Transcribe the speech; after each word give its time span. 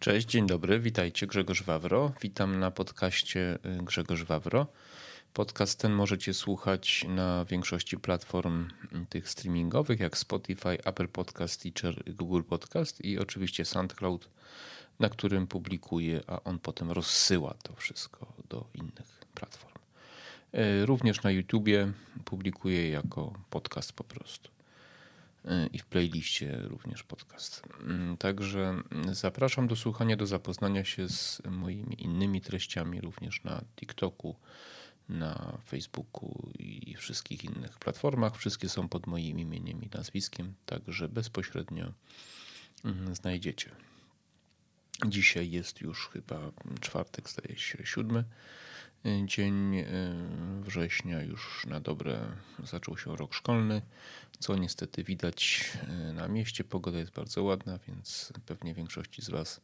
Cześć, 0.00 0.28
dzień 0.28 0.46
dobry, 0.46 0.80
witajcie 0.80 1.26
Grzegorz 1.26 1.62
Wawro. 1.62 2.12
Witam 2.22 2.60
na 2.60 2.70
podcaście 2.70 3.58
y, 3.80 3.84
Grzegorz 3.84 4.24
Wawro. 4.24 4.66
Podcast 5.32 5.80
ten 5.80 5.92
możecie 5.92 6.34
słuchać 6.34 7.04
na 7.08 7.44
większości 7.44 7.96
platform 7.96 8.68
tych 9.08 9.28
streamingowych, 9.30 10.00
jak 10.00 10.18
Spotify, 10.18 10.84
Apple 10.84 11.08
Podcast, 11.08 11.62
Teacher, 11.62 12.14
Google 12.14 12.42
Podcast 12.42 13.04
i 13.04 13.18
oczywiście 13.18 13.64
SoundCloud, 13.64 14.28
na 15.00 15.08
którym 15.08 15.46
publikuję, 15.46 16.20
a 16.26 16.42
on 16.44 16.58
potem 16.58 16.90
rozsyła 16.90 17.54
to 17.62 17.74
wszystko 17.76 18.32
do 18.48 18.66
innych 18.74 19.20
platform. 19.34 19.78
Y, 20.54 20.86
również 20.86 21.22
na 21.22 21.30
YouTubie 21.30 21.92
publikuję 22.24 22.90
jako 22.90 23.32
podcast 23.50 23.92
po 23.92 24.04
prostu 24.04 24.57
i 25.72 25.78
w 25.78 25.86
playliście 25.86 26.60
również 26.62 27.02
podcast. 27.02 27.62
Mm, 27.80 28.16
także 28.16 28.82
zapraszam 29.12 29.68
do 29.68 29.76
słuchania, 29.76 30.16
do 30.16 30.26
zapoznania 30.26 30.84
się 30.84 31.08
z 31.08 31.42
moimi 31.50 32.02
innymi 32.02 32.40
treściami 32.40 33.00
również 33.00 33.44
na 33.44 33.64
TikToku, 33.76 34.36
na 35.08 35.58
Facebooku 35.66 36.50
i 36.58 36.94
wszystkich 36.98 37.44
innych 37.44 37.78
platformach. 37.78 38.36
Wszystkie 38.36 38.68
są 38.68 38.88
pod 38.88 39.06
moim 39.06 39.38
imieniem 39.38 39.82
i 39.82 39.88
nazwiskiem, 39.94 40.54
także 40.66 41.08
bezpośrednio 41.08 41.92
mm, 42.84 43.14
znajdziecie. 43.14 43.70
Dzisiaj 45.06 45.50
jest 45.50 45.80
już 45.80 46.08
chyba 46.08 46.52
czwartek, 46.80 47.30
zdaje 47.30 47.58
się, 47.58 47.78
siódmy 47.86 48.24
dzień 49.24 49.76
e, 49.76 49.86
września 50.60 51.22
już 51.22 51.66
na 51.66 51.80
dobre 51.80 52.18
zaczął 52.64 52.98
się 52.98 53.16
rok 53.16 53.34
szkolny, 53.34 53.82
co 54.38 54.56
niestety 54.56 55.04
widać 55.04 55.72
e, 55.88 56.12
na 56.12 56.28
mieście. 56.28 56.64
Pogoda 56.64 56.98
jest 56.98 57.12
bardzo 57.12 57.42
ładna, 57.42 57.78
więc 57.88 58.32
pewnie 58.46 58.74
większości 58.74 59.22
z 59.22 59.30
Was 59.30 59.60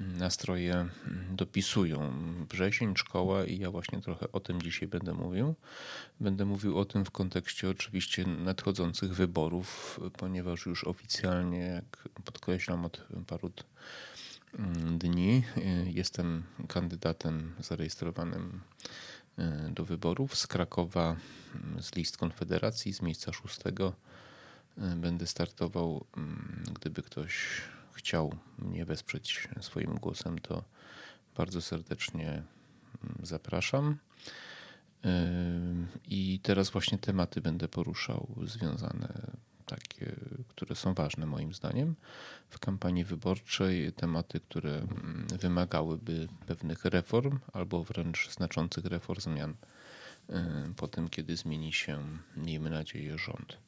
nastroje 0.00 0.88
dopisują. 1.30 2.12
Wrzesień, 2.50 2.96
szkoła 2.96 3.44
i 3.44 3.58
ja 3.58 3.70
właśnie 3.70 4.00
trochę 4.00 4.32
o 4.32 4.40
tym 4.40 4.62
dzisiaj 4.62 4.88
będę 4.88 5.14
mówił. 5.14 5.54
Będę 6.20 6.44
mówił 6.44 6.78
o 6.78 6.84
tym 6.84 7.04
w 7.04 7.10
kontekście 7.10 7.70
oczywiście 7.70 8.26
nadchodzących 8.26 9.14
wyborów, 9.14 10.00
ponieważ 10.18 10.66
już 10.66 10.84
oficjalnie, 10.84 11.58
jak 11.58 12.08
podkreślam 12.24 12.84
od 12.84 13.06
paru 13.26 13.50
dni. 14.98 15.42
Y, 15.56 15.90
jestem 15.90 16.42
kandydatem 16.68 17.52
zarejestrowanym 17.60 18.60
y, 19.38 19.42
do 19.70 19.84
wyborów 19.84 20.36
z 20.36 20.46
Krakowa, 20.46 21.16
mm, 21.54 21.82
z 21.82 21.94
list 21.94 22.16
Konfederacji, 22.16 22.94
z 22.94 23.02
miejsca 23.02 23.32
szóstego. 23.32 23.92
Y, 24.78 24.96
będę 24.96 25.26
startował. 25.26 26.04
Mm, 26.16 26.64
gdyby 26.74 27.02
ktoś 27.02 27.62
chciał 27.92 28.34
mnie 28.58 28.84
wesprzeć 28.84 29.48
swoim 29.60 29.94
głosem, 29.94 30.38
to 30.38 30.64
bardzo 31.36 31.62
serdecznie 31.62 32.42
zapraszam. 33.22 33.98
I 36.08 36.40
teraz 36.42 36.70
właśnie 36.70 36.98
tematy 36.98 37.40
będę 37.40 37.68
poruszał 37.68 38.34
związane 38.44 39.30
takie, 39.66 40.16
które 40.48 40.74
są 40.74 40.94
ważne 40.94 41.26
moim 41.26 41.54
zdaniem 41.54 41.94
w 42.50 42.58
kampanii 42.58 43.04
wyborczej, 43.04 43.92
tematy, 43.92 44.40
które 44.40 44.70
mm, 44.70 45.26
wymagałyby 45.40 46.28
pewnych 46.46 46.84
reform 46.84 47.38
albo 47.52 47.84
wręcz 47.84 48.30
znaczących 48.30 48.84
reform 48.84 49.20
zmian 49.20 49.54
y, 50.30 50.34
po 50.76 50.88
tym, 50.88 51.08
kiedy 51.08 51.36
zmieni 51.36 51.72
się, 51.72 52.18
miejmy 52.36 52.70
nadzieję, 52.70 53.18
rząd. 53.18 53.58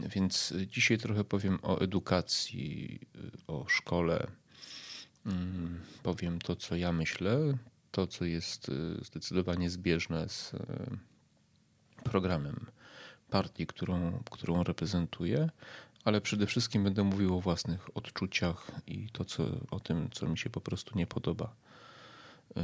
Więc 0.00 0.54
dzisiaj 0.66 0.98
trochę 0.98 1.24
powiem 1.24 1.58
o 1.62 1.80
edukacji, 1.80 3.00
y, 3.16 3.46
o 3.46 3.68
szkole. 3.68 4.26
Powiem 6.02 6.38
to, 6.38 6.56
co 6.56 6.76
ja 6.76 6.92
myślę, 6.92 7.58
to, 7.90 8.06
co 8.06 8.24
jest 8.24 8.68
y, 8.68 9.04
zdecydowanie 9.04 9.70
zbieżne 9.70 10.28
z 10.28 10.52
programem 12.04 12.66
partii, 13.34 13.66
którą, 13.66 14.22
którą 14.30 14.62
reprezentuję, 14.62 15.50
ale 16.04 16.20
przede 16.20 16.46
wszystkim 16.46 16.84
będę 16.84 17.04
mówił 17.04 17.36
o 17.36 17.40
własnych 17.40 17.96
odczuciach 17.96 18.70
i 18.86 19.08
to, 19.12 19.24
co, 19.24 19.44
o 19.70 19.80
tym, 19.80 20.10
co 20.10 20.26
mi 20.26 20.38
się 20.38 20.50
po 20.50 20.60
prostu 20.60 20.98
nie 20.98 21.06
podoba. 21.06 21.54
Yy, 22.56 22.62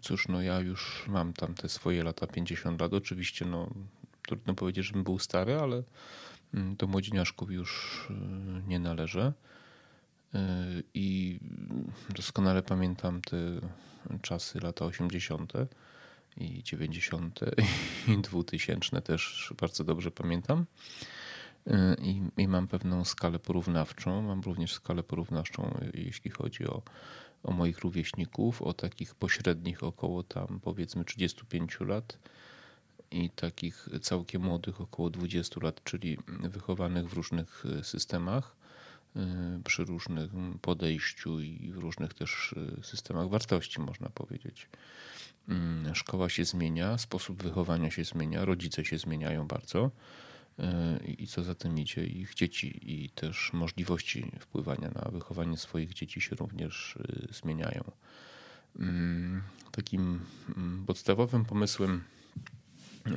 cóż, 0.00 0.28
no 0.28 0.42
ja 0.42 0.60
już 0.60 1.04
mam 1.08 1.32
tam 1.32 1.54
te 1.54 1.68
swoje 1.68 2.04
lata 2.04 2.26
50 2.26 2.80
lat. 2.80 2.94
Oczywiście, 2.94 3.44
no 3.44 3.70
trudno 4.26 4.54
powiedzieć, 4.54 4.86
żebym 4.86 5.04
był 5.04 5.18
stary, 5.18 5.60
ale 5.60 5.82
mm, 6.54 6.76
do 6.76 6.86
młodzieniaszków 6.86 7.50
już 7.50 7.70
yy, 8.10 8.62
nie 8.66 8.78
należę. 8.78 9.32
Yy, 10.34 10.40
I 10.94 11.38
doskonale 12.08 12.62
pamiętam 12.62 13.20
te 13.20 13.36
czasy, 14.22 14.60
lata 14.60 14.84
80 14.84 15.52
i 16.36 16.62
90. 16.62 17.40
i 18.08 18.18
2000 18.18 19.02
też 19.02 19.52
bardzo 19.60 19.84
dobrze 19.84 20.10
pamiętam. 20.10 20.66
Y, 21.66 21.72
I, 22.02 22.22
I, 22.36 22.48
mam 22.48 22.68
pewną 22.68 23.04
skalę 23.04 23.38
porównawczą. 23.38 24.22
Mam 24.22 24.40
również 24.40 24.72
skalę 24.72 25.02
porównawczą, 25.02 25.80
jeśli 25.94 26.30
chodzi 26.30 26.66
o, 26.66 26.82
o 27.42 27.52
moich 27.52 27.78
rówieśników, 27.78 28.62
o 28.62 28.72
takich 28.72 29.14
pośrednich 29.14 29.82
około 29.82 30.22
tam 30.22 30.60
powiedzmy 30.62 31.04
35 31.04 31.80
lat 31.80 32.18
i 33.10 33.30
takich 33.30 33.88
całkiem 34.02 34.42
młodych 34.42 34.80
około 34.80 35.10
20 35.10 35.60
lat, 35.62 35.84
czyli 35.84 36.18
wychowanych 36.28 37.08
w 37.08 37.12
różnych 37.12 37.64
systemach, 37.82 38.56
y, 39.16 39.20
przy 39.64 39.84
różnym 39.84 40.58
podejściu 40.62 41.40
i 41.40 41.72
w 41.72 41.78
różnych 41.78 42.14
też 42.14 42.54
systemach 42.82 43.28
wartości, 43.28 43.80
można 43.80 44.10
powiedzieć. 44.10 44.68
Mm, 45.48 45.94
szkoła 45.94 46.28
się 46.28 46.44
zmienia, 46.44 46.98
sposób 46.98 47.42
wychowania 47.42 47.90
się 47.90 48.04
zmienia, 48.04 48.44
rodzice 48.44 48.84
się 48.84 48.98
zmieniają 48.98 49.46
bardzo 49.46 49.90
e, 50.58 50.98
i 51.18 51.26
co 51.26 51.42
za 51.42 51.54
tym 51.54 51.78
idzie, 51.78 52.06
ich 52.06 52.34
dzieci 52.34 52.80
i 52.82 53.10
też 53.10 53.52
możliwości 53.52 54.32
wpływania 54.40 54.90
na 54.90 55.10
wychowanie 55.10 55.56
swoich 55.56 55.94
dzieci 55.94 56.20
się 56.20 56.36
również 56.36 56.96
e, 56.96 57.34
zmieniają. 57.34 57.92
Mm, 58.78 59.42
takim 59.70 60.20
mm, 60.56 60.84
podstawowym 60.86 61.44
pomysłem 61.44 62.04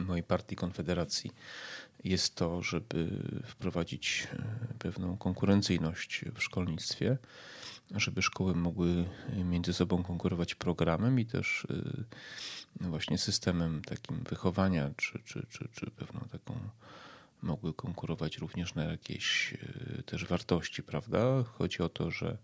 mojej 0.07 0.23
partii 0.23 0.56
Konfederacji 0.56 1.31
jest 2.03 2.35
to, 2.35 2.61
żeby 2.61 3.09
wprowadzić 3.47 4.28
e, 4.34 4.44
pewną 4.79 5.17
konkurencyjność 5.17 6.25
w 6.35 6.44
szkolnictwie 6.44 7.17
żeby 7.96 8.22
szkoły 8.22 8.56
mogły 8.56 9.06
między 9.46 9.74
sobą 9.74 10.04
konkurować 10.04 10.56
programem 10.56 11.20
i 11.20 11.26
też 11.26 11.68
y, 11.72 12.06
właśnie 12.82 13.18
systemem 13.18 13.82
takim 13.82 14.24
wychowania, 14.24 14.90
czy, 14.98 15.20
czy, 15.26 15.46
czy, 15.50 15.68
czy 15.74 15.92
pewną 15.92 16.20
taką 16.20 16.60
mogły 17.42 17.74
konkurować 17.74 18.38
również 18.38 18.76
na 18.76 18.84
jakieś 18.84 19.54
y, 19.54 20.04
też 20.06 20.26
wartości, 20.26 20.84
prawda? 20.84 21.44
Chodzi 21.44 21.80
o 21.80 21.90
to, 21.90 22.12
że 22.12 22.38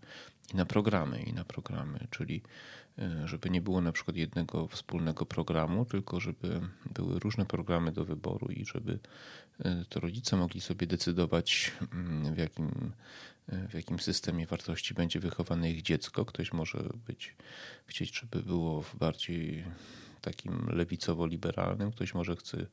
i 0.54 0.56
na 0.56 0.66
programy, 0.66 1.22
i 1.22 1.32
na 1.32 1.44
programy, 1.44 2.06
czyli 2.10 2.42
y, 2.98 3.28
żeby 3.28 3.50
nie 3.50 3.60
było 3.60 3.80
na 3.80 3.92
przykład 3.92 4.16
jednego 4.16 4.68
wspólnego 4.68 5.26
programu, 5.26 5.84
tylko 5.84 6.20
żeby 6.20 6.60
były 6.94 7.18
różne 7.18 7.46
programy 7.46 7.92
do 7.92 8.04
wyboru 8.04 8.48
i 8.48 8.64
żeby 8.64 8.98
to 9.88 10.00
rodzice 10.00 10.36
mogli 10.36 10.60
sobie 10.60 10.86
decydować, 10.86 11.72
mm, 11.92 12.34
w 12.34 12.38
jakim 12.38 12.92
w 13.48 13.74
jakim 13.74 13.98
systemie 13.98 14.46
wartości 14.46 14.94
będzie 14.94 15.20
wychowane 15.20 15.70
ich 15.70 15.82
dziecko. 15.82 16.24
Ktoś 16.24 16.52
może 16.52 16.88
być, 17.06 17.34
chcieć, 17.86 18.20
żeby 18.20 18.42
było 18.42 18.82
w 18.82 18.96
bardziej 18.96 19.64
takim 20.20 20.66
lewicowo-liberalnym, 20.68 21.92
ktoś 21.92 22.14
może 22.14 22.36
chce 22.36 22.66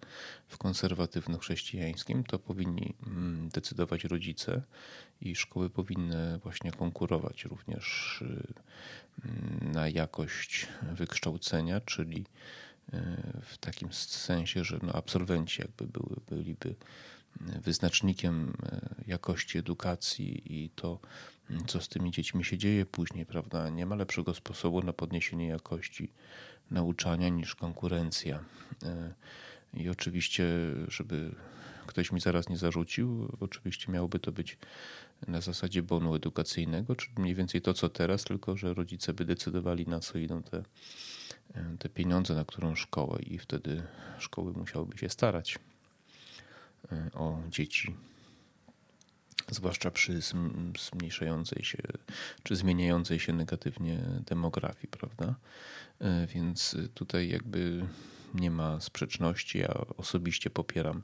w 0.47 0.57
konserwatywno-chrześcijańskim, 0.57 2.23
to 2.23 2.39
powinni 2.39 2.93
mm, 3.07 3.49
decydować 3.49 4.03
rodzice 4.03 4.61
i 5.21 5.35
szkoły 5.35 5.69
powinny 5.69 6.39
właśnie 6.43 6.71
konkurować 6.71 7.45
również 7.45 8.21
y, 8.21 8.53
na 9.73 9.89
jakość 9.89 10.67
wykształcenia, 10.91 11.81
czyli 11.81 12.25
y, 12.93 12.97
w 13.41 13.57
takim 13.57 13.93
sensie, 13.93 14.63
że 14.63 14.79
no 14.83 14.93
absolwenci 14.93 15.61
jakby 15.61 15.87
były, 15.87 16.15
byliby 16.29 16.75
wyznacznikiem 17.41 18.53
e, 18.65 18.95
jakości 19.07 19.57
edukacji 19.57 20.63
i 20.63 20.69
to, 20.69 20.99
co 21.67 21.81
z 21.81 21.89
tymi 21.89 22.11
dziećmi 22.11 22.45
się 22.45 22.57
dzieje 22.57 22.85
później, 22.85 23.25
prawda? 23.25 23.69
Nie 23.69 23.85
ma 23.85 23.95
lepszego 23.95 24.33
sposobu 24.33 24.81
na 24.81 24.93
podniesienie 24.93 25.47
jakości 25.47 26.11
nauczania 26.71 27.29
niż 27.29 27.55
konkurencja. 27.55 28.43
E, 28.83 29.13
I 29.73 29.89
oczywiście, 29.89 30.45
żeby 30.87 31.35
ktoś 31.87 32.11
mi 32.11 32.19
zaraz 32.19 32.49
nie 32.49 32.57
zarzucił, 32.57 33.37
oczywiście 33.39 33.91
miałoby 33.91 34.19
to 34.19 34.31
być 34.31 34.57
na 35.27 35.41
zasadzie 35.41 35.83
bonu 35.83 36.15
edukacyjnego, 36.15 36.95
czyli 36.95 37.13
mniej 37.17 37.35
więcej 37.35 37.61
to, 37.61 37.73
co 37.73 37.89
teraz, 37.89 38.23
tylko 38.23 38.57
że 38.57 38.73
rodzice 38.73 39.13
by 39.13 39.25
decydowali, 39.25 39.87
na 39.87 39.99
co 39.99 40.17
idą 40.17 40.43
te, 40.43 40.63
e, 41.53 41.75
te 41.79 41.89
pieniądze, 41.89 42.35
na 42.35 42.45
którą 42.45 42.75
szkołę, 42.75 43.19
i 43.21 43.39
wtedy 43.39 43.83
szkoły 44.19 44.53
musiałyby 44.53 44.97
się 44.97 45.09
starać. 45.09 45.59
E, 46.91 47.09
o 47.13 47.39
dzieci 47.49 47.95
zwłaszcza 49.49 49.91
przy 49.91 50.19
zmniejszającej 50.79 51.63
się 51.63 51.77
czy 52.43 52.55
zmieniającej 52.55 53.19
się 53.19 53.33
negatywnie 53.33 53.99
demografii, 54.25 54.87
prawda? 54.87 55.35
Więc 56.27 56.75
tutaj 56.93 57.29
jakby 57.29 57.85
nie 58.33 58.51
ma 58.51 58.79
sprzeczności. 58.79 59.59
Ja 59.59 59.73
osobiście 59.97 60.49
popieram 60.49 61.01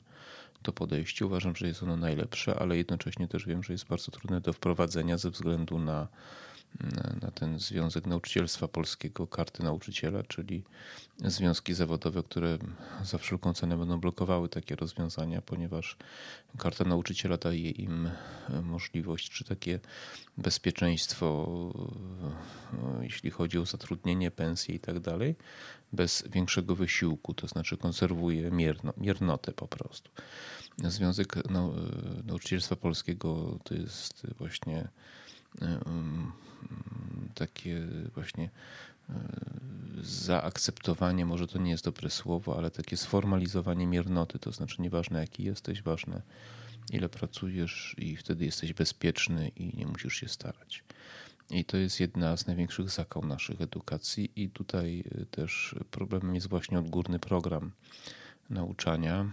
to 0.62 0.72
podejście. 0.72 1.26
Uważam, 1.26 1.56
że 1.56 1.66
jest 1.66 1.82
ono 1.82 1.96
najlepsze, 1.96 2.54
ale 2.58 2.76
jednocześnie 2.76 3.28
też 3.28 3.46
wiem, 3.46 3.62
że 3.62 3.72
jest 3.72 3.86
bardzo 3.86 4.10
trudne 4.10 4.40
do 4.40 4.52
wprowadzenia 4.52 5.18
ze 5.18 5.30
względu 5.30 5.78
na 5.78 6.08
na 7.22 7.30
ten 7.30 7.58
Związek 7.58 8.06
Nauczycielstwa 8.06 8.68
Polskiego, 8.68 9.26
karty 9.26 9.62
nauczyciela, 9.62 10.22
czyli 10.22 10.64
związki 11.18 11.74
zawodowe, 11.74 12.22
które 12.22 12.58
za 13.04 13.18
wszelką 13.18 13.54
cenę 13.54 13.76
będą 13.76 14.00
blokowały 14.00 14.48
takie 14.48 14.76
rozwiązania, 14.76 15.42
ponieważ 15.42 15.96
karta 16.58 16.84
nauczyciela 16.84 17.36
daje 17.36 17.70
im 17.70 18.10
możliwość, 18.62 19.30
czy 19.30 19.44
takie 19.44 19.80
bezpieczeństwo, 20.38 21.48
jeśli 23.00 23.30
chodzi 23.30 23.58
o 23.58 23.66
zatrudnienie, 23.66 24.30
pensje 24.30 24.74
i 24.74 24.80
tak 24.80 25.00
dalej, 25.00 25.36
bez 25.92 26.24
większego 26.30 26.76
wysiłku, 26.76 27.34
to 27.34 27.48
znaczy 27.48 27.76
konserwuje 27.76 28.50
mierno, 28.50 28.92
miernotę 28.96 29.52
po 29.52 29.68
prostu. 29.68 30.10
Związek 30.78 31.36
Nauczycielstwa 32.24 32.76
Polskiego 32.76 33.58
to 33.64 33.74
jest 33.74 34.26
właśnie 34.38 34.88
takie 37.34 37.86
właśnie 38.14 38.50
e, 39.10 39.14
zaakceptowanie, 40.02 41.26
może 41.26 41.46
to 41.46 41.58
nie 41.58 41.70
jest 41.70 41.84
dobre 41.84 42.10
słowo, 42.10 42.58
ale 42.58 42.70
takie 42.70 42.96
sformalizowanie 42.96 43.86
miernoty, 43.86 44.38
to 44.38 44.52
znaczy 44.52 44.82
nieważne 44.82 45.20
jaki 45.20 45.44
jesteś, 45.44 45.82
ważne 45.82 46.22
ile 46.92 47.08
pracujesz 47.08 47.94
i 47.98 48.16
wtedy 48.16 48.44
jesteś 48.44 48.72
bezpieczny 48.72 49.48
i 49.48 49.76
nie 49.76 49.86
musisz 49.86 50.14
się 50.14 50.28
starać. 50.28 50.84
I 51.50 51.64
to 51.64 51.76
jest 51.76 52.00
jedna 52.00 52.36
z 52.36 52.46
największych 52.46 52.90
zakał 52.90 53.24
naszych 53.24 53.60
edukacji. 53.60 54.32
I 54.36 54.50
tutaj 54.50 55.04
e, 55.20 55.26
też 55.26 55.74
problemem 55.90 56.34
jest 56.34 56.48
właśnie 56.48 56.78
odgórny 56.78 57.18
program 57.18 57.72
nauczania, 58.50 59.30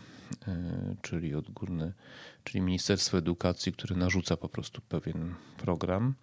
e, 0.48 0.96
czyli 1.02 1.36
odgórny, 1.36 1.94
czyli 2.44 2.62
Ministerstwo 2.62 3.18
Edukacji, 3.18 3.72
które 3.72 3.96
narzuca 3.96 4.38
po 4.38 4.50
prostu 4.50 4.82
pewien 4.82 5.36
program 5.58 6.14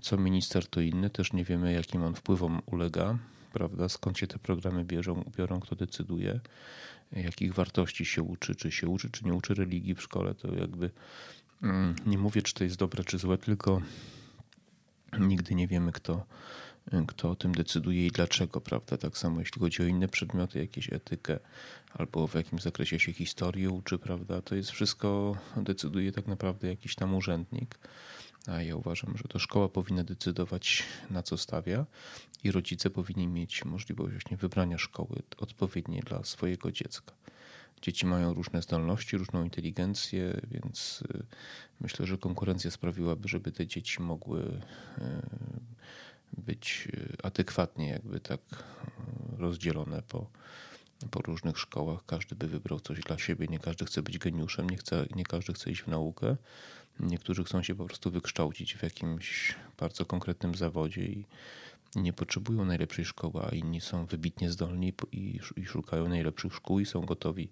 co 0.00 0.16
minister 0.16 0.66
to 0.66 0.80
inny, 0.80 1.10
też 1.10 1.32
nie 1.32 1.44
wiemy 1.44 1.72
jakim 1.72 2.02
on 2.02 2.14
wpływom 2.14 2.62
ulega, 2.66 3.18
prawda? 3.52 3.88
Skąd 3.88 4.18
się 4.18 4.26
te 4.26 4.38
programy 4.38 4.84
bierzą, 4.84 5.30
biorą, 5.36 5.60
kto 5.60 5.76
decyduje, 5.76 6.40
jakich 7.12 7.54
wartości 7.54 8.04
się 8.04 8.22
uczy, 8.22 8.54
czy 8.54 8.72
się 8.72 8.88
uczy, 8.88 9.10
czy 9.10 9.24
nie 9.24 9.34
uczy 9.34 9.54
religii 9.54 9.94
w 9.94 10.02
szkole, 10.02 10.34
to 10.34 10.54
jakby 10.54 10.90
mm, 11.62 11.94
nie 12.06 12.18
mówię, 12.18 12.42
czy 12.42 12.54
to 12.54 12.64
jest 12.64 12.76
dobre, 12.76 13.04
czy 13.04 13.18
złe, 13.18 13.38
tylko 13.38 13.82
nigdy 15.20 15.54
nie 15.54 15.68
wiemy, 15.68 15.92
kto, 15.92 16.26
kto 17.06 17.30
o 17.30 17.34
tym 17.34 17.52
decyduje 17.52 18.06
i 18.06 18.10
dlaczego, 18.10 18.60
prawda? 18.60 18.96
Tak 18.96 19.18
samo 19.18 19.40
jeśli 19.40 19.60
chodzi 19.60 19.82
o 19.82 19.86
inne 19.86 20.08
przedmioty, 20.08 20.58
jakieś 20.58 20.92
etykę 20.92 21.38
albo 21.92 22.26
w 22.26 22.34
jakimś 22.34 22.62
zakresie 22.62 22.98
się 22.98 23.12
historię 23.12 23.70
uczy, 23.70 23.98
prawda? 23.98 24.42
To 24.42 24.54
jest 24.54 24.70
wszystko, 24.70 25.36
decyduje 25.56 26.12
tak 26.12 26.26
naprawdę 26.26 26.68
jakiś 26.68 26.94
tam 26.94 27.14
urzędnik. 27.14 27.78
A 28.46 28.62
ja 28.62 28.76
uważam, 28.76 29.16
że 29.16 29.24
to 29.24 29.38
szkoła 29.38 29.68
powinna 29.68 30.04
decydować, 30.04 30.82
na 31.10 31.22
co 31.22 31.36
stawia, 31.36 31.86
i 32.44 32.50
rodzice 32.50 32.90
powinni 32.90 33.26
mieć 33.26 33.64
możliwość 33.64 34.12
właśnie 34.12 34.36
wybrania 34.36 34.78
szkoły 34.78 35.22
odpowiedniej 35.38 36.00
dla 36.00 36.24
swojego 36.24 36.72
dziecka. 36.72 37.12
Dzieci 37.82 38.06
mają 38.06 38.34
różne 38.34 38.62
zdolności, 38.62 39.18
różną 39.18 39.44
inteligencję, 39.44 40.40
więc 40.50 41.02
y, 41.14 41.22
myślę, 41.80 42.06
że 42.06 42.18
konkurencja 42.18 42.70
sprawiłaby, 42.70 43.28
żeby 43.28 43.52
te 43.52 43.66
dzieci 43.66 44.02
mogły 44.02 44.40
y, 44.40 44.60
być 46.32 46.88
y, 46.94 47.16
adekwatnie, 47.22 47.88
jakby 47.88 48.20
tak 48.20 48.40
rozdzielone 49.38 50.02
po, 50.02 50.30
po 51.10 51.22
różnych 51.22 51.58
szkołach. 51.58 52.06
Każdy 52.06 52.34
by 52.34 52.48
wybrał 52.48 52.80
coś 52.80 53.00
dla 53.00 53.18
siebie. 53.18 53.46
Nie 53.50 53.58
każdy 53.58 53.84
chce 53.84 54.02
być 54.02 54.18
geniuszem, 54.18 54.70
nie, 54.70 54.76
chce, 54.76 55.06
nie 55.14 55.24
każdy 55.24 55.52
chce 55.52 55.70
iść 55.70 55.82
w 55.82 55.86
naukę. 55.86 56.36
Niektórzy 57.00 57.44
chcą 57.44 57.62
się 57.62 57.74
po 57.74 57.84
prostu 57.84 58.10
wykształcić 58.10 58.76
w 58.76 58.82
jakimś 58.82 59.54
bardzo 59.78 60.04
konkretnym 60.04 60.54
zawodzie 60.54 61.06
i 61.06 61.24
nie 61.96 62.12
potrzebują 62.12 62.64
najlepszej 62.64 63.04
szkoły, 63.04 63.42
a 63.50 63.54
inni 63.54 63.80
są 63.80 64.06
wybitnie 64.06 64.50
zdolni 64.50 64.92
i, 65.12 65.40
i 65.56 65.66
szukają 65.66 66.08
najlepszych 66.08 66.54
szkół 66.54 66.80
i 66.80 66.86
są 66.86 67.00
gotowi 67.00 67.48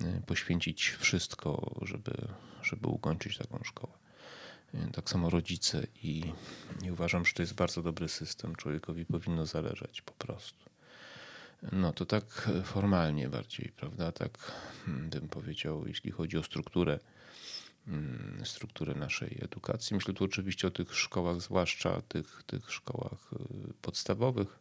e, 0.00 0.20
poświęcić 0.26 0.88
wszystko, 0.88 1.74
żeby, 1.82 2.12
żeby 2.62 2.88
ukończyć 2.88 3.38
taką 3.38 3.60
szkołę. 3.64 3.92
E, 4.74 4.90
tak 4.90 5.10
samo 5.10 5.30
rodzice 5.30 5.86
i, 6.02 6.32
i 6.82 6.90
uważam, 6.90 7.26
że 7.26 7.32
to 7.32 7.42
jest 7.42 7.54
bardzo 7.54 7.82
dobry 7.82 8.08
system. 8.08 8.56
Człowiekowi 8.56 9.04
powinno 9.04 9.46
zależeć 9.46 10.02
po 10.02 10.12
prostu. 10.12 10.64
No 11.72 11.92
to 11.92 12.06
tak 12.06 12.50
formalnie 12.64 13.28
bardziej, 13.28 13.72
prawda? 13.76 14.12
Tak 14.12 14.52
hmm, 14.86 15.10
bym 15.10 15.28
powiedział, 15.28 15.86
jeśli 15.86 16.10
chodzi 16.10 16.38
o 16.38 16.42
strukturę 16.42 16.98
Mm, 17.88 18.42
strukturę 18.44 18.94
naszej 18.94 19.38
edukacji. 19.42 19.94
Myślę 19.96 20.14
tu 20.14 20.24
oczywiście 20.24 20.68
o 20.68 20.70
tych 20.70 20.94
szkołach, 20.94 21.40
zwłaszcza 21.40 22.02
tych, 22.08 22.42
tych 22.46 22.72
szkołach 22.72 23.32
y, 23.32 23.74
podstawowych. 23.82 24.58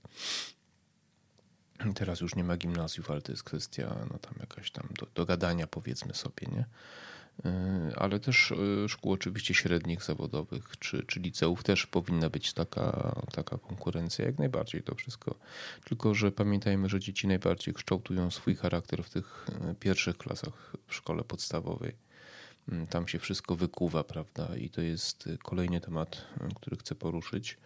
Teraz 1.95 2.21
już 2.21 2.35
nie 2.35 2.43
ma 2.43 2.57
gimnazjów, 2.57 3.11
ale 3.11 3.21
to 3.21 3.31
jest 3.31 3.43
kwestia 3.43 3.95
no 4.11 4.19
tam 4.19 4.33
jakaś 4.39 4.71
tam 4.71 4.87
do, 4.99 5.07
dogadania 5.15 5.67
powiedzmy 5.67 6.13
sobie, 6.13 6.47
nie? 6.51 6.65
Y, 7.45 7.95
ale 7.95 8.19
też 8.19 8.51
y, 8.51 8.89
szkół 8.89 9.11
oczywiście 9.11 9.53
średnich, 9.53 10.03
zawodowych 10.03 10.77
czy, 10.79 11.03
czy 11.07 11.19
liceów 11.19 11.63
też 11.63 11.87
powinna 11.87 12.29
być 12.29 12.53
taka, 12.53 13.15
taka 13.31 13.57
konkurencja, 13.57 14.25
jak 14.25 14.39
najbardziej 14.39 14.83
to 14.83 14.95
wszystko. 14.95 15.35
Tylko, 15.85 16.13
że 16.13 16.31
pamiętajmy, 16.31 16.89
że 16.89 16.99
dzieci 16.99 17.27
najbardziej 17.27 17.73
kształtują 17.73 18.31
swój 18.31 18.55
charakter 18.55 19.03
w 19.03 19.09
tych 19.09 19.45
pierwszych 19.79 20.17
klasach 20.17 20.73
w 20.87 20.95
szkole 20.95 21.23
podstawowej 21.23 21.95
tam 22.89 23.07
się 23.07 23.19
wszystko 23.19 23.55
wykuwa, 23.55 24.03
prawda? 24.03 24.57
I 24.57 24.69
to 24.69 24.81
jest 24.81 25.29
kolejny 25.43 25.81
temat, 25.81 26.25
mm, 26.39 26.51
który 26.51 26.77
chcę 26.77 26.95
poruszyć. 26.95 27.57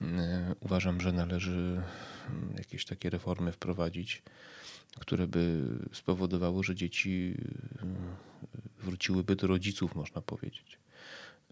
Mm, 0.00 0.54
uważam, 0.60 1.00
że 1.00 1.12
należy 1.12 1.82
jakieś 2.58 2.84
takie 2.84 3.10
reformy 3.10 3.52
wprowadzić, 3.52 4.22
które 4.98 5.26
by 5.26 5.64
spowodowały, 5.92 6.64
że 6.64 6.74
dzieci 6.74 7.34
wróciłyby 8.82 9.36
do 9.36 9.46
rodziców, 9.46 9.94
można 9.94 10.20
powiedzieć. 10.20 10.78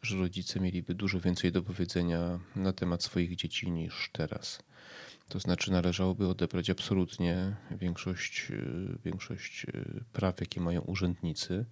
Że 0.03 0.17
rodzice 0.17 0.61
mieliby 0.61 0.95
dużo 0.95 1.21
więcej 1.21 1.53
do 1.53 1.63
powiedzenia 1.63 2.41
na 2.57 2.73
temat 2.73 3.03
swoich 3.03 3.37
dzieci 3.37 3.71
niż 3.71 4.11
teraz. 4.13 4.63
To 5.29 5.41
znaczy, 5.41 5.73
należałoby 5.73 6.29
odebrać 6.29 6.71
absolutnie 6.71 7.57
większość, 7.71 8.49
większość 9.05 9.67
praw, 10.13 10.41
jakie 10.41 10.61
mają 10.61 10.81
urzędnicy 10.81 11.65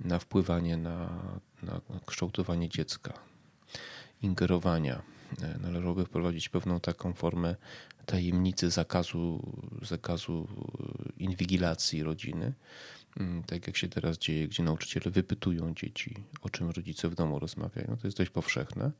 na 0.00 0.18
wpływanie 0.18 0.76
na, 0.76 1.22
na 1.62 1.80
kształtowanie 2.06 2.68
dziecka, 2.68 3.12
ingerowania. 4.22 5.02
Należałoby 5.60 6.04
wprowadzić 6.04 6.48
pewną 6.48 6.80
taką 6.80 7.12
formę 7.12 7.56
tajemnicy 8.06 8.70
zakazu, 8.70 9.52
zakazu 9.82 10.48
inwigilacji 11.18 12.02
rodziny, 12.02 12.52
mm, 13.20 13.42
tak 13.42 13.66
jak 13.66 13.76
się 13.76 13.88
teraz 13.88 14.18
dzieje, 14.18 14.48
gdzie 14.48 14.62
nauczyciele 14.62 15.10
wypytują 15.10 15.74
dzieci, 15.74 16.14
o 16.40 16.50
czym 16.50 16.70
rodzice 16.70 17.08
w 17.08 17.14
domu 17.14 17.38
rozmawiają. 17.38 17.96
To 17.96 18.06
jest 18.06 18.16
dość 18.16 18.30
powszechne. 18.30 18.90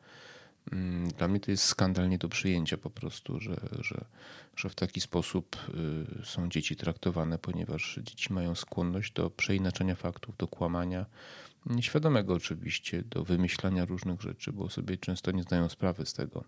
Mm, 0.73 1.09
dla 1.09 1.29
mnie 1.29 1.41
to 1.41 1.51
jest 1.51 1.65
skandal 1.65 2.09
nie 2.09 2.19
do 2.19 2.29
przyjęcia 2.29 2.77
po 2.77 2.91
prostu, 2.91 3.41
że, 3.41 3.57
że, 3.81 4.05
że 4.57 4.69
w 4.69 4.75
taki 4.75 5.01
sposób 5.01 5.57
y, 6.23 6.27
są 6.27 6.49
dzieci 6.49 6.77
traktowane, 6.77 7.39
ponieważ 7.39 8.01
dzieci 8.03 8.33
mają 8.33 8.55
skłonność 8.55 9.13
do 9.13 9.31
przeinaczenia 9.31 9.95
faktów, 9.95 10.37
do 10.37 10.49
kłamania, 10.49 11.07
nieświadomego 11.67 12.35
oczywiście, 12.35 13.03
do 13.03 13.25
wymyślania 13.25 13.85
różnych 13.85 14.21
rzeczy, 14.21 14.53
bo 14.53 14.71
sobie 14.71 14.97
często 14.97 15.31
nie 15.31 15.43
zdają 15.43 15.69
sprawy 15.69 16.07
z 16.07 16.13
tego, 16.13 16.45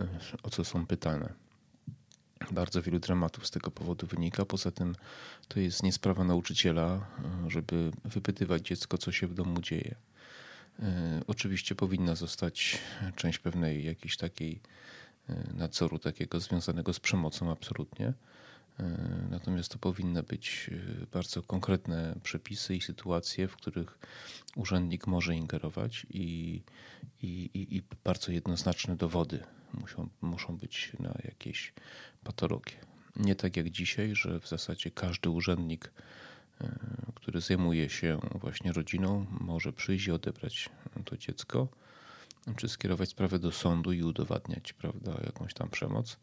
y, 0.00 0.08
o 0.42 0.50
co 0.50 0.64
są 0.64 0.86
pytane. 0.86 1.32
Bardzo 2.50 2.82
wielu 2.82 2.98
dramatów 2.98 3.46
z 3.46 3.50
tego 3.50 3.70
powodu 3.70 4.06
wynika. 4.06 4.44
Poza 4.44 4.70
tym 4.70 4.94
to 5.48 5.60
jest 5.60 5.82
niesprawa 5.82 6.24
nauczyciela, 6.24 7.06
y, 7.46 7.50
żeby 7.50 7.90
wypytywać 8.04 8.62
dziecko, 8.62 8.98
co 8.98 9.12
się 9.12 9.26
w 9.26 9.34
domu 9.34 9.60
dzieje. 9.60 9.94
E, 10.80 11.20
oczywiście 11.26 11.74
powinna 11.74 12.14
zostać 12.14 12.78
część 13.16 13.38
pewnej 13.38 13.84
jakiejś 13.84 14.16
takiej 14.16 14.60
e, 15.28 15.52
nadzoru 15.54 15.98
takiego 15.98 16.40
związanego 16.40 16.92
z 16.92 17.00
przemocą, 17.00 17.50
absolutnie. 17.50 18.12
E, 18.80 18.96
natomiast 19.30 19.72
to 19.72 19.78
powinny 19.78 20.22
być 20.22 20.70
bardzo 21.12 21.42
konkretne 21.42 22.14
przepisy 22.22 22.76
i 22.76 22.80
sytuacje, 22.80 23.48
w 23.48 23.56
których 23.56 23.98
urzędnik 24.56 25.06
może 25.06 25.34
ingerować 25.34 26.06
i, 26.10 26.62
i, 27.22 27.50
i 27.54 27.82
bardzo 28.04 28.32
jednoznaczne 28.32 28.96
dowody 28.96 29.40
muszą, 29.74 30.08
muszą 30.20 30.56
być 30.56 30.92
na 30.98 31.14
jakieś 31.24 31.72
patologie. 32.24 32.72
Nie 33.16 33.34
tak 33.34 33.56
jak 33.56 33.70
dzisiaj, 33.70 34.14
że 34.14 34.40
w 34.40 34.48
zasadzie 34.48 34.90
każdy 34.90 35.30
urzędnik, 35.30 35.92
który 37.14 37.32
który 37.32 37.40
zajmuje 37.40 37.90
się 37.90 38.20
właśnie 38.34 38.72
rodziną, 38.72 39.26
może 39.40 39.72
przyjść 39.72 40.06
i 40.06 40.10
odebrać 40.12 40.68
to 41.04 41.16
dziecko, 41.16 41.68
czy 42.56 42.68
skierować 42.68 43.08
sprawę 43.08 43.38
do 43.38 43.52
sądu 43.52 43.92
i 43.92 44.02
udowadniać, 44.02 44.72
prawda, 44.72 45.20
jakąś 45.24 45.54
tam 45.54 45.68
przemoc. 45.70 46.16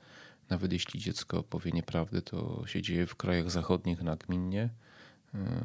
Nawet 0.50 0.74
jeśli 0.74 1.00
dziecko 1.00 1.44
powie 1.44 1.72
nieprawdę, 1.72 2.22
to 2.22 2.64
się 2.68 2.82
dzieje 2.82 3.08
w 3.08 3.16
krajach 3.16 3.52
zachodnich 3.52 4.02
nagminnie, 4.02 4.70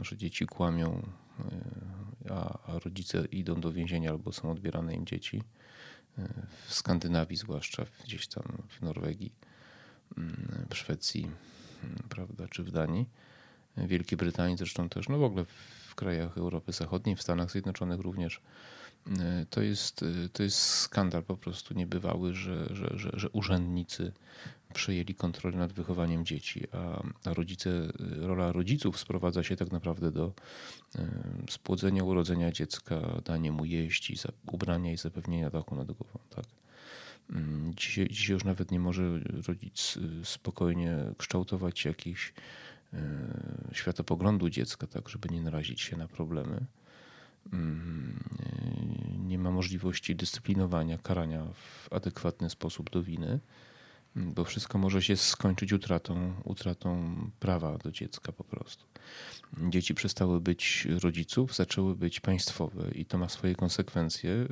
że 0.02 0.16
dzieci 0.16 0.47
kłamią, 0.47 1.09
a 2.30 2.59
rodzice 2.85 3.25
idą 3.25 3.61
do 3.61 3.73
więzienia 3.73 4.11
albo 4.11 4.33
są 4.33 4.50
odbierane 4.50 4.94
im 4.94 5.06
dzieci. 5.06 5.42
W 6.66 6.75
Skandynawii, 6.75 7.37
zwłaszcza 7.37 7.87
gdzieś 8.04 8.26
tam 8.26 8.44
w 8.68 8.83
Norwegii, 8.83 9.33
w 10.71 10.76
Szwecji, 10.76 11.30
prawda, 12.09 12.49
czy 12.49 12.64
w 12.64 12.71
Danii. 12.71 13.06
Wielkiej 13.76 14.19
Brytanii 14.19 14.57
zresztą 14.57 14.88
też, 14.88 15.09
no 15.09 15.19
w 15.19 15.23
ogóle 15.23 15.45
w 15.88 15.95
krajach 15.95 16.38
Europy 16.38 16.73
Zachodniej, 16.73 17.16
w 17.16 17.23
Stanach 17.23 17.50
Zjednoczonych 17.50 18.00
również. 18.00 18.40
To 19.50 19.62
jest, 19.62 20.04
to 20.33 20.43
jest 20.43 20.59
skandal 20.59 21.23
po 21.23 21.37
prostu 21.37 21.75
niebywały, 21.75 22.35
że, 22.35 22.66
że, 22.71 22.99
że, 22.99 23.11
że 23.14 23.28
urzędnicy 23.28 24.12
przejęli 24.75 25.14
kontrolę 25.14 25.57
nad 25.57 25.73
wychowaniem 25.73 26.25
dzieci, 26.25 26.66
a, 26.73 27.02
rodzice, 27.35 27.71
rola 28.21 28.52
rodziców 28.52 28.99
sprowadza 28.99 29.43
się 29.43 29.57
tak 29.57 29.73
naprawdę 29.73 30.11
do 30.11 30.33
spłodzenia, 31.50 32.04
urodzenia 32.04 32.52
dziecka, 32.52 33.21
dania 33.25 33.52
mu 33.52 33.64
jeść, 33.64 34.11
i 34.11 34.16
ubrania 34.47 34.93
i 34.93 34.97
zapewnienia 34.97 35.50
dachu 35.50 35.75
nad 35.76 35.87
głową. 35.87 36.19
Tak? 36.31 36.45
Dzisiaj, 37.76 38.09
dzisiaj 38.09 38.35
już 38.35 38.45
nawet 38.45 38.71
nie 38.71 38.81
może 38.81 39.21
rodzic 39.49 39.99
spokojnie 40.25 40.97
kształtować 41.19 41.85
jakichś 41.85 42.33
światopoglądu 43.73 44.51
dziecka, 44.51 44.87
tak, 44.87 45.09
żeby 45.09 45.29
nie 45.29 45.41
narazić 45.41 45.81
się 45.81 45.97
na 45.97 46.09
problemy. 46.09 46.67
Nie 49.19 49.39
ma 49.39 49.51
możliwości 49.51 50.17
dyscyplinowania, 50.17 50.99
karania 50.99 51.45
w 51.45 51.93
adekwatny 51.93 52.51
sposób 52.51 52.91
do 52.91 53.03
winy, 53.03 53.41
bo 54.17 54.45
wszystko 54.45 54.79
może 54.79 55.03
się 55.03 55.17
skończyć 55.17 55.73
utratą, 55.73 56.35
utratą 56.45 57.15
prawa 57.41 57.79
do 57.79 57.91
dziecka 57.91 58.33
po 58.33 58.45
prostu. 58.45 58.85
Dzieci 59.68 59.94
przestały 59.94 60.40
być 60.40 60.88
rodziców, 61.02 61.54
zaczęły 61.54 61.96
być 61.96 62.20
państwowe 62.20 62.90
i 62.90 63.06
to 63.06 63.18
ma 63.18 63.28
swoje 63.28 63.54
konsekwencje. 63.54 64.46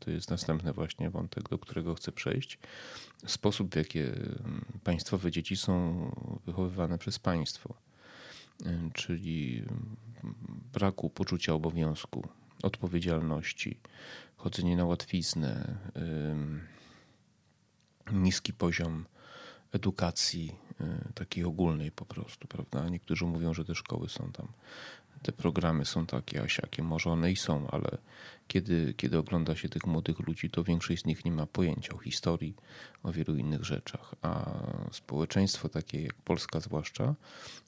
To 0.00 0.10
jest 0.10 0.30
następny 0.30 0.72
właśnie 0.72 1.10
wątek, 1.10 1.48
do 1.48 1.58
którego 1.58 1.94
chcę 1.94 2.12
przejść. 2.12 2.58
Sposób, 3.26 3.72
w 3.72 3.76
jaki 3.76 3.98
państwowe 4.84 5.30
dzieci 5.30 5.56
są 5.56 6.10
wychowywane 6.46 6.98
przez 6.98 7.18
państwo 7.18 7.74
czyli 8.92 9.62
braku 10.72 11.10
poczucia 11.10 11.54
obowiązku, 11.54 12.28
odpowiedzialności, 12.62 13.80
chodzenie 14.36 14.76
na 14.76 14.84
łatwiznę, 14.84 15.78
niski 18.12 18.52
poziom 18.52 19.04
edukacji 19.72 20.54
takiej 21.14 21.44
ogólnej 21.44 21.90
po 21.90 22.04
prostu, 22.04 22.48
prawda? 22.48 22.88
Niektórzy 22.88 23.24
mówią, 23.24 23.54
że 23.54 23.64
te 23.64 23.74
szkoły 23.74 24.08
są 24.08 24.32
tam, 24.32 24.48
te 25.24 25.32
programy 25.32 25.84
są 25.84 26.06
takie, 26.06 26.42
a 26.42 26.48
siakie. 26.48 26.82
Może 26.82 27.10
one 27.10 27.32
i 27.32 27.36
są, 27.36 27.70
ale 27.70 27.98
kiedy, 28.48 28.94
kiedy 28.96 29.18
ogląda 29.18 29.56
się 29.56 29.68
tych 29.68 29.86
młodych 29.86 30.18
ludzi, 30.18 30.50
to 30.50 30.64
większość 30.64 31.02
z 31.02 31.06
nich 31.06 31.24
nie 31.24 31.32
ma 31.32 31.46
pojęcia 31.46 31.94
o 31.94 31.98
historii, 31.98 32.54
o 33.02 33.12
wielu 33.12 33.36
innych 33.36 33.64
rzeczach. 33.64 34.14
A 34.22 34.50
społeczeństwo 34.92 35.68
takie 35.68 36.02
jak 36.02 36.14
Polska 36.14 36.60
zwłaszcza 36.60 37.14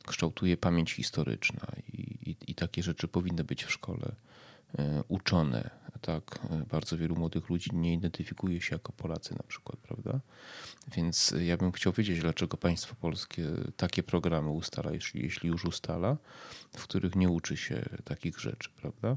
kształtuje 0.07 0.57
pamięć 0.57 0.93
historyczna 0.93 1.67
i, 1.93 2.01
i, 2.31 2.37
i 2.47 2.55
takie 2.55 2.83
rzeczy 2.83 3.09
powinny 3.09 3.45
być 3.45 3.65
w 3.65 3.73
szkole 3.73 4.13
e, 4.79 5.03
uczone. 5.09 5.71
Tak, 6.01 6.39
bardzo 6.71 6.97
wielu 6.99 7.17
młodych 7.17 7.51
ludzi 7.51 7.71
nie 7.73 7.95
identyfikuje 7.95 8.61
się 8.61 8.75
jako 8.75 8.93
Polacy 8.93 9.35
na 9.35 9.43
przykład, 9.43 9.77
prawda? 9.77 10.21
Więc 10.97 11.35
ja 11.41 11.57
bym 11.57 11.73
chciał 11.73 11.93
wiedzieć, 11.93 12.21
dlaczego 12.21 12.57
państwo 12.57 12.95
polskie 13.01 13.45
takie 13.77 14.03
programy 14.03 14.51
ustala, 14.51 14.93
jeśli, 14.93 15.23
jeśli 15.23 15.49
już 15.49 15.65
ustala, 15.65 16.17
w 16.77 16.83
których 16.83 17.17
nie 17.17 17.29
uczy 17.29 17.57
się 17.57 17.89
takich 18.05 18.41
rzeczy, 18.41 18.71
prawda? 18.77 19.17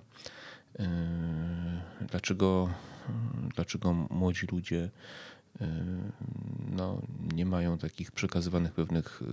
Dlaczego, 2.02 2.70
dlaczego 3.56 3.94
młodzi 3.94 4.48
ludzie 4.52 4.90
no, 6.70 7.02
nie 7.34 7.46
mają 7.46 7.78
takich 7.78 8.12
przekazywanych 8.12 8.74
pewnych 8.74 9.22
yy, 9.22 9.28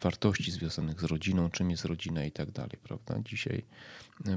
wartości 0.00 0.52
związanych 0.52 1.00
z 1.00 1.04
rodziną, 1.04 1.50
czym 1.50 1.70
jest 1.70 1.84
rodzina 1.84 2.24
i 2.24 2.32
tak 2.32 2.50
dalej, 2.50 2.78
prawda? 2.82 3.14
Dzisiaj 3.24 3.64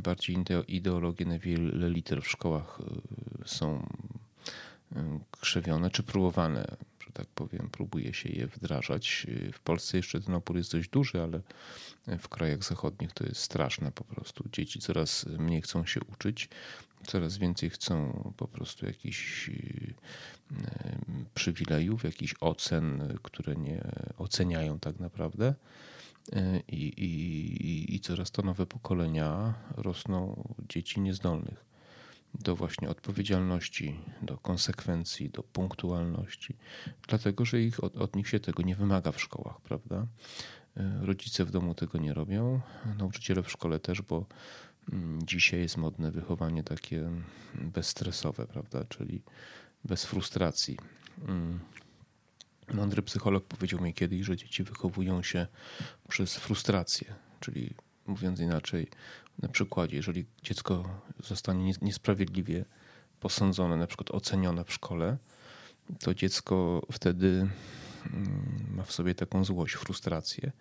bardziej 0.03 0.37
ideologie 0.67 1.25
na 1.25 1.39
wiele 1.39 1.89
liter 1.89 2.21
w 2.21 2.27
szkołach 2.27 2.81
są 3.45 3.87
krzewione 5.31 5.89
czy 5.89 6.03
próbowane, 6.03 6.65
że 7.05 7.11
tak 7.13 7.27
powiem, 7.27 7.69
próbuje 7.71 8.13
się 8.13 8.29
je 8.29 8.47
wdrażać. 8.47 9.27
W 9.53 9.59
Polsce 9.59 9.97
jeszcze 9.97 10.21
ten 10.21 10.35
opór 10.35 10.57
jest 10.57 10.71
dość 10.71 10.89
duży, 10.89 11.21
ale 11.21 11.41
w 12.19 12.27
krajach 12.27 12.63
zachodnich 12.63 13.11
to 13.11 13.25
jest 13.25 13.41
straszne 13.41 13.91
po 13.91 14.03
prostu. 14.03 14.43
Dzieci 14.51 14.79
coraz 14.79 15.25
mniej 15.25 15.61
chcą 15.61 15.85
się 15.85 15.99
uczyć, 16.13 16.49
coraz 17.07 17.37
więcej 17.37 17.69
chcą 17.69 18.33
po 18.37 18.47
prostu 18.47 18.85
jakichś 18.85 19.49
przywilejów, 21.33 22.03
jakichś 22.03 22.35
ocen, 22.39 23.17
które 23.23 23.55
nie 23.55 23.83
oceniają 24.17 24.79
tak 24.79 24.99
naprawdę. 24.99 25.55
I, 26.67 26.83
i, 26.83 27.95
I 27.95 27.99
coraz 27.99 28.31
to 28.31 28.41
nowe 28.41 28.65
pokolenia 28.65 29.53
rosną 29.77 30.43
dzieci 30.69 31.01
niezdolnych 31.01 31.65
do 32.39 32.55
właśnie 32.55 32.89
odpowiedzialności, 32.89 33.99
do 34.21 34.37
konsekwencji, 34.37 35.29
do 35.29 35.43
punktualności, 35.43 36.55
dlatego 37.07 37.45
że 37.45 37.61
ich, 37.61 37.83
od, 37.83 37.97
od 37.97 38.15
nich 38.15 38.27
się 38.29 38.39
tego 38.39 38.63
nie 38.63 38.75
wymaga 38.75 39.11
w 39.11 39.21
szkołach, 39.21 39.61
prawda? 39.61 40.07
E, 40.77 40.99
rodzice 41.01 41.45
w 41.45 41.51
domu 41.51 41.75
tego 41.75 41.97
nie 41.97 42.13
robią, 42.13 42.61
nauczyciele 42.97 43.43
w 43.43 43.51
szkole 43.51 43.79
też, 43.79 44.01
bo 44.01 44.25
dzisiaj 45.23 45.59
jest 45.59 45.77
modne 45.77 46.11
wychowanie 46.11 46.63
takie 46.63 47.09
bezstresowe, 47.55 48.47
prawda? 48.47 48.83
Czyli 48.89 49.21
bez 49.83 50.05
frustracji. 50.05 50.77
Mm. 51.27 51.59
Mądry 52.73 53.01
psycholog 53.01 53.45
powiedział 53.45 53.81
mi 53.81 53.93
kiedyś, 53.93 54.25
że 54.25 54.37
dzieci 54.37 54.63
wychowują 54.63 55.23
się 55.23 55.47
przez 56.09 56.35
frustrację, 56.37 57.13
czyli 57.39 57.73
mówiąc 58.07 58.39
inaczej, 58.39 58.87
na 59.39 59.49
przykładzie, 59.49 59.95
jeżeli 59.95 60.25
dziecko 60.43 61.01
zostanie 61.23 61.73
niesprawiedliwie 61.81 62.65
posądzone, 63.19 63.77
na 63.77 63.87
przykład 63.87 64.11
ocenione 64.11 64.63
w 64.63 64.73
szkole, 64.73 65.17
to 65.99 66.13
dziecko 66.13 66.81
wtedy 66.91 67.27
mm, 67.27 67.51
ma 68.75 68.83
w 68.83 68.91
sobie 68.91 69.15
taką 69.15 69.45
złość, 69.45 69.73
frustrację 69.73 70.51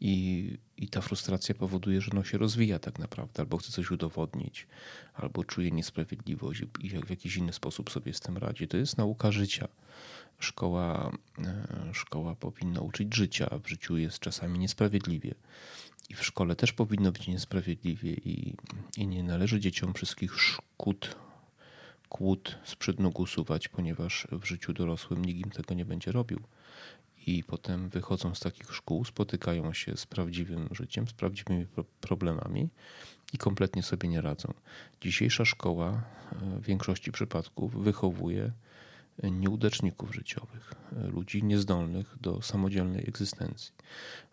i, 0.00 0.58
i 0.76 0.88
ta 0.88 1.00
frustracja 1.00 1.54
powoduje, 1.54 2.00
że 2.00 2.10
no 2.14 2.24
się 2.24 2.38
rozwija 2.38 2.78
tak 2.78 2.98
naprawdę, 2.98 3.40
albo 3.40 3.56
chce 3.58 3.72
coś 3.72 3.90
udowodnić, 3.90 4.66
albo 5.14 5.44
czuje 5.44 5.70
niesprawiedliwość 5.70 6.62
i 6.80 6.90
w 6.90 7.10
jakiś 7.10 7.36
inny 7.36 7.52
sposób 7.52 7.90
sobie 7.90 8.14
z 8.14 8.20
tym 8.20 8.36
radzi. 8.36 8.68
To 8.68 8.76
jest 8.76 8.98
nauka 8.98 9.32
życia. 9.32 9.68
Szkoła, 10.38 11.12
e, 11.38 11.90
szkoła 11.92 12.34
powinna 12.34 12.80
uczyć 12.80 13.14
życia, 13.14 13.58
w 13.64 13.68
życiu 13.68 13.96
jest 13.96 14.18
czasami 14.18 14.58
niesprawiedliwie 14.58 15.34
i 16.08 16.14
w 16.14 16.24
szkole 16.24 16.56
też 16.56 16.72
powinno 16.72 17.12
być 17.12 17.28
niesprawiedliwie 17.28 18.12
i, 18.12 18.54
i 18.96 19.06
nie 19.06 19.22
należy 19.22 19.60
dzieciom 19.60 19.94
wszystkich 19.94 20.40
szkód, 20.40 21.16
kłód 22.14 22.58
z 22.64 22.98
nóg 22.98 23.20
usuwać, 23.20 23.68
ponieważ 23.68 24.26
w 24.32 24.44
życiu 24.44 24.72
dorosłym 24.72 25.24
nikt 25.24 25.56
tego 25.56 25.74
nie 25.74 25.84
będzie 25.84 26.12
robił. 26.12 26.40
I 27.26 27.44
potem 27.44 27.88
wychodzą 27.88 28.34
z 28.34 28.40
takich 28.40 28.74
szkół, 28.74 29.04
spotykają 29.04 29.72
się 29.72 29.96
z 29.96 30.06
prawdziwym 30.06 30.68
życiem, 30.70 31.08
z 31.08 31.12
prawdziwymi 31.12 31.66
problemami 32.00 32.68
i 33.32 33.38
kompletnie 33.38 33.82
sobie 33.82 34.08
nie 34.08 34.20
radzą. 34.20 34.54
Dzisiejsza 35.00 35.44
szkoła 35.44 36.02
w 36.32 36.62
większości 36.62 37.12
przypadków 37.12 37.84
wychowuje 37.84 38.52
nieudaczników 39.22 40.14
życiowych, 40.14 40.74
ludzi 40.92 41.44
niezdolnych 41.44 42.16
do 42.20 42.42
samodzielnej 42.42 43.08
egzystencji, 43.08 43.72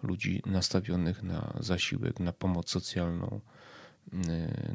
ludzi 0.03 0.41
nastawionych 0.45 1.23
na 1.23 1.53
zasiłek, 1.59 2.19
na 2.19 2.33
pomoc 2.33 2.69
socjalną, 2.69 3.41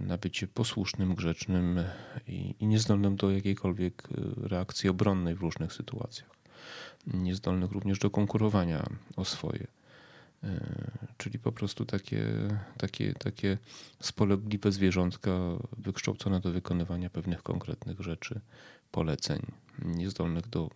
na 0.00 0.18
bycie 0.18 0.46
posłusznym, 0.46 1.14
grzecznym 1.14 1.80
i, 2.28 2.54
i 2.60 2.66
niezdolnym 2.66 3.16
do 3.16 3.30
jakiejkolwiek 3.30 4.08
reakcji 4.36 4.90
obronnej 4.90 5.34
w 5.34 5.40
różnych 5.40 5.72
sytuacjach. 5.72 6.30
Niezdolnych 7.06 7.70
również 7.70 7.98
do 7.98 8.10
konkurowania 8.10 8.86
o 9.16 9.24
swoje. 9.24 9.66
Czyli 11.16 11.38
po 11.38 11.52
prostu 11.52 11.84
takie, 11.84 12.24
takie, 12.78 13.14
takie 13.14 13.58
spolegliwe 14.00 14.72
zwierzątka 14.72 15.30
wykształcone 15.78 16.40
do 16.40 16.52
wykonywania 16.52 17.10
pewnych 17.10 17.42
konkretnych 17.42 18.00
rzeczy, 18.00 18.40
poleceń, 18.90 19.46
niezdolnych 19.84 20.48
do 20.48 20.70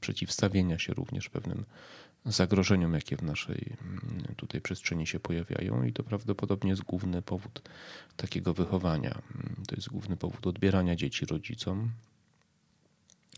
przeciwstawienia 0.00 0.78
się 0.78 0.94
również 0.94 1.28
pewnym 1.28 1.64
zagrożeniom, 2.24 2.94
jakie 2.94 3.16
w 3.16 3.22
naszej 3.22 3.76
mm, 3.82 4.34
tutaj 4.36 4.60
przestrzeni 4.60 5.06
się 5.06 5.20
pojawiają, 5.20 5.84
i 5.84 5.92
to 5.92 6.02
prawdopodobnie 6.02 6.70
jest 6.70 6.82
główny 6.82 7.22
powód 7.22 7.70
takiego 8.16 8.54
wychowania. 8.54 9.22
To 9.68 9.76
jest 9.76 9.88
główny 9.88 10.16
powód 10.16 10.46
odbierania 10.46 10.96
dzieci 10.96 11.26
rodzicom, 11.26 11.90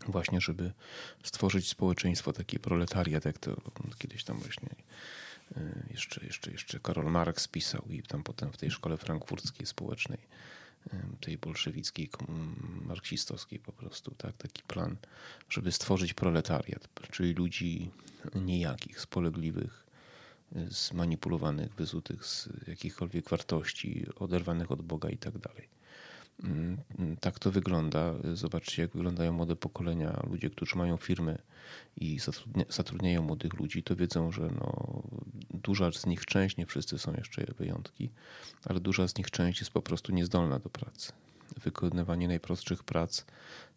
właśnie, 0.07 0.41
żeby 0.41 0.71
stworzyć 1.23 1.69
społeczeństwo, 1.69 2.33
taki 2.33 2.59
proletariat, 2.59 3.25
jak 3.25 3.39
to 3.39 3.61
kiedyś 3.97 4.23
tam 4.23 4.37
właśnie 4.37 4.69
y, 5.57 5.87
jeszcze, 5.91 6.25
jeszcze, 6.25 6.51
jeszcze 6.51 6.79
Karol 6.79 7.11
Marx 7.11 7.47
pisał 7.47 7.85
i 7.89 8.03
tam 8.03 8.23
potem 8.23 8.51
w 8.51 8.57
tej 8.57 8.71
szkole 8.71 8.97
frankfurckiej 8.97 9.65
społecznej, 9.65 10.19
tej 11.21 11.37
bolszewickiej, 11.37 12.09
marksistowskiej 12.85 13.59
po 13.59 13.71
prostu, 13.71 14.11
tak, 14.17 14.37
taki 14.37 14.63
plan, 14.63 14.97
żeby 15.49 15.71
stworzyć 15.71 16.13
proletariat, 16.13 16.89
czyli 17.11 17.33
ludzi 17.33 17.91
nijakich, 18.35 19.01
spolegliwych, 19.01 19.85
y, 20.55 20.71
zmanipulowanych, 20.71 21.73
wyzutych 21.73 22.25
z 22.25 22.49
jakichkolwiek 22.67 23.29
wartości, 23.29 24.05
oderwanych 24.15 24.71
od 24.71 24.81
Boga 24.81 25.09
i 25.09 25.17
tak 25.17 25.37
dalej. 25.37 25.74
Mm, 26.43 26.77
tak 27.19 27.39
to 27.39 27.51
wygląda. 27.51 28.13
Zobaczcie, 28.33 28.81
jak 28.81 28.91
wyglądają 28.91 29.33
młode 29.33 29.55
pokolenia. 29.55 30.23
Ludzie, 30.29 30.49
którzy 30.49 30.77
mają 30.77 30.97
firmy 30.97 31.37
i 31.97 32.19
zatrudnia, 32.19 32.65
zatrudniają 32.69 33.21
młodych 33.21 33.53
ludzi, 33.53 33.83
to 33.83 33.95
wiedzą, 33.95 34.31
że 34.31 34.49
no, 34.59 35.01
duża 35.53 35.91
z 35.91 36.05
nich 36.05 36.25
część, 36.25 36.57
nie 36.57 36.65
wszyscy 36.65 36.99
są 36.99 37.13
jeszcze 37.13 37.45
wyjątki, 37.57 38.09
ale 38.65 38.79
duża 38.79 39.07
z 39.07 39.17
nich 39.17 39.31
część 39.31 39.59
jest 39.59 39.71
po 39.71 39.81
prostu 39.81 40.11
niezdolna 40.11 40.59
do 40.59 40.69
pracy. 40.69 41.11
Wykonywanie 41.63 42.27
najprostszych 42.27 42.83
prac 42.83 43.25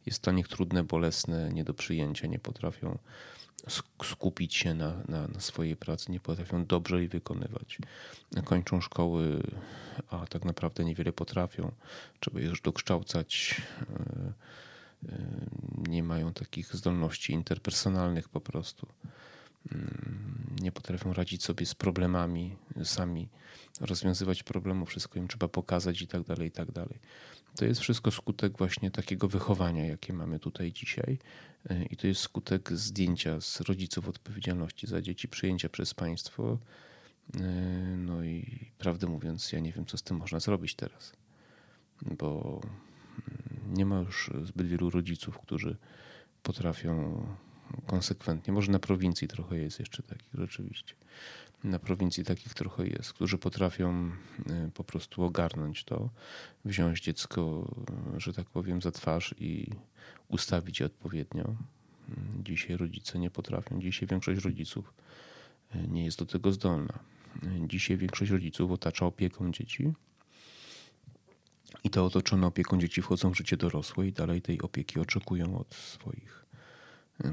jest 0.06 0.22
dla 0.24 0.32
nich 0.32 0.48
trudne, 0.48 0.84
bolesne, 0.84 1.48
nie 1.52 1.64
do 1.64 1.74
przyjęcia, 1.74 2.26
nie 2.26 2.38
potrafią 2.38 2.98
skupić 4.02 4.54
się 4.54 4.74
na, 4.74 5.02
na, 5.08 5.28
na, 5.28 5.40
swojej 5.40 5.76
pracy, 5.76 6.12
nie 6.12 6.20
potrafią 6.20 6.66
dobrze 6.66 6.98
jej 6.98 7.08
wykonywać. 7.08 7.78
Kończą 8.44 8.80
szkoły, 8.80 9.42
a 10.10 10.26
tak 10.26 10.44
naprawdę 10.44 10.84
niewiele 10.84 11.12
potrafią. 11.12 11.72
Trzeba 12.20 12.40
je 12.40 12.46
już 12.46 12.60
dokształcać. 12.60 13.60
E, 13.90 14.32
e, 15.08 15.18
nie 15.88 16.02
mają 16.02 16.32
takich 16.32 16.74
zdolności 16.74 17.32
interpersonalnych 17.32 18.28
po 18.28 18.40
prostu. 18.40 18.86
Mm, 19.72 20.56
nie 20.60 20.72
potrafią 20.72 21.12
radzić 21.12 21.44
sobie 21.44 21.66
z 21.66 21.74
problemami 21.74 22.56
sami, 22.84 23.28
rozwiązywać 23.80 24.42
problemów, 24.42 24.88
wszystko 24.88 25.18
im 25.18 25.28
trzeba 25.28 25.48
pokazać 25.48 26.02
i 26.02 26.06
tak 26.06 26.22
dalej, 26.22 26.48
i 26.48 26.50
tak 26.50 26.72
dalej. 26.72 26.98
To 27.58 27.64
jest 27.64 27.80
wszystko 27.80 28.10
skutek 28.10 28.58
właśnie 28.58 28.90
takiego 28.90 29.28
wychowania, 29.28 29.86
jakie 29.86 30.12
mamy 30.12 30.38
tutaj 30.38 30.72
dzisiaj. 30.72 31.18
I 31.90 31.96
to 31.96 32.06
jest 32.06 32.20
skutek 32.20 32.72
zdjęcia 32.72 33.40
z 33.40 33.60
rodziców 33.60 34.08
odpowiedzialności 34.08 34.86
za 34.86 35.02
dzieci, 35.02 35.28
przyjęcia 35.28 35.68
przez 35.68 35.94
państwo. 35.94 36.58
No 37.96 38.24
i 38.24 38.70
prawdę 38.78 39.06
mówiąc, 39.06 39.52
ja 39.52 39.60
nie 39.60 39.72
wiem, 39.72 39.86
co 39.86 39.96
z 39.96 40.02
tym 40.02 40.16
można 40.16 40.40
zrobić 40.40 40.74
teraz, 40.74 41.12
bo 42.02 42.60
nie 43.68 43.86
ma 43.86 43.98
już 44.00 44.30
zbyt 44.44 44.66
wielu 44.66 44.90
rodziców, 44.90 45.38
którzy 45.38 45.76
potrafią 46.42 47.26
konsekwentnie, 47.86 48.52
może 48.52 48.72
na 48.72 48.78
prowincji 48.78 49.28
trochę 49.28 49.58
jest 49.58 49.78
jeszcze 49.78 50.02
takich 50.02 50.34
rzeczywiście, 50.34 50.94
na 51.64 51.78
prowincji 51.78 52.24
takich 52.24 52.54
trochę 52.54 52.86
jest, 52.86 53.12
którzy 53.12 53.38
potrafią 53.38 54.10
e, 54.46 54.70
po 54.74 54.84
prostu 54.84 55.22
ogarnąć 55.22 55.84
to, 55.84 56.10
wziąć 56.64 57.00
dziecko, 57.00 57.70
że 58.16 58.32
tak 58.32 58.46
powiem, 58.46 58.82
za 58.82 58.90
twarz 58.90 59.34
i 59.38 59.70
ustawić 60.28 60.80
je 60.80 60.86
odpowiednio. 60.86 61.44
Mm, 61.44 62.44
dzisiaj 62.44 62.76
rodzice 62.76 63.18
nie 63.18 63.30
potrafią, 63.30 63.80
dzisiaj 63.80 64.08
większość 64.08 64.44
rodziców 64.44 64.94
e, 65.70 65.88
nie 65.88 66.04
jest 66.04 66.18
do 66.18 66.26
tego 66.26 66.52
zdolna. 66.52 66.98
Dzisiaj 67.66 67.96
większość 67.96 68.30
rodziców 68.30 68.70
otacza 68.70 69.06
opieką 69.06 69.52
dzieci. 69.52 69.92
I 71.84 71.90
te 71.90 72.02
otoczone 72.02 72.46
opieką 72.46 72.80
dzieci 72.80 73.02
wchodzą 73.02 73.30
w 73.30 73.36
życie 73.36 73.56
dorosłe 73.56 74.06
i 74.06 74.12
dalej 74.12 74.42
tej 74.42 74.60
opieki 74.60 75.00
oczekują 75.00 75.58
od 75.58 75.74
swoich 75.74 76.46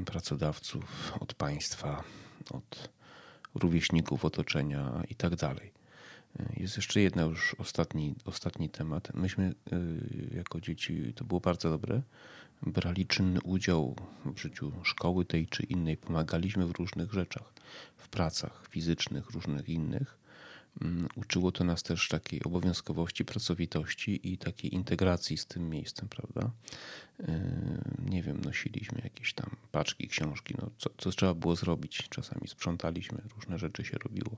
pracodawców, 0.06 1.12
od 1.20 1.34
państwa, 1.34 2.04
od 2.50 2.88
rówieśników, 3.58 4.24
otoczenia 4.24 5.02
i 5.10 5.14
tak 5.14 5.36
dalej. 5.36 5.72
Jest 6.56 6.76
jeszcze 6.76 7.00
jedna 7.00 7.22
już 7.22 7.54
ostatni, 7.58 8.14
ostatni 8.24 8.68
temat. 8.68 9.14
Myśmy 9.14 9.54
y, 9.72 10.36
jako 10.36 10.60
dzieci, 10.60 11.12
to 11.16 11.24
było 11.24 11.40
bardzo 11.40 11.70
dobre, 11.70 12.02
brali 12.62 13.06
czynny 13.06 13.40
udział 13.40 13.96
w 14.24 14.38
życiu 14.38 14.72
szkoły 14.82 15.24
tej 15.24 15.46
czy 15.46 15.62
innej, 15.62 15.96
pomagaliśmy 15.96 16.66
w 16.66 16.70
różnych 16.70 17.12
rzeczach, 17.12 17.52
w 17.96 18.08
pracach 18.08 18.68
fizycznych, 18.70 19.30
różnych 19.30 19.68
innych. 19.68 20.18
Mm, 20.80 21.08
uczyło 21.16 21.52
to 21.52 21.64
nas 21.64 21.82
też 21.82 22.08
takiej 22.08 22.42
obowiązkowości, 22.44 23.24
pracowitości 23.24 24.32
i 24.32 24.38
takiej 24.38 24.74
integracji 24.74 25.36
z 25.36 25.46
tym 25.46 25.70
miejscem, 25.70 26.08
prawda? 26.08 26.50
Yy, 27.18 27.26
nie 28.10 28.22
wiem, 28.22 28.40
nosiliśmy 28.40 29.00
jakieś 29.04 29.34
tam 29.34 29.50
paczki, 29.72 30.08
książki, 30.08 30.54
no 30.62 30.70
co, 30.78 30.90
co 30.98 31.10
trzeba 31.10 31.34
było 31.34 31.56
zrobić. 31.56 32.08
Czasami 32.08 32.48
sprzątaliśmy, 32.48 33.22
różne 33.34 33.58
rzeczy 33.58 33.84
się 33.84 33.98
robiło. 33.98 34.36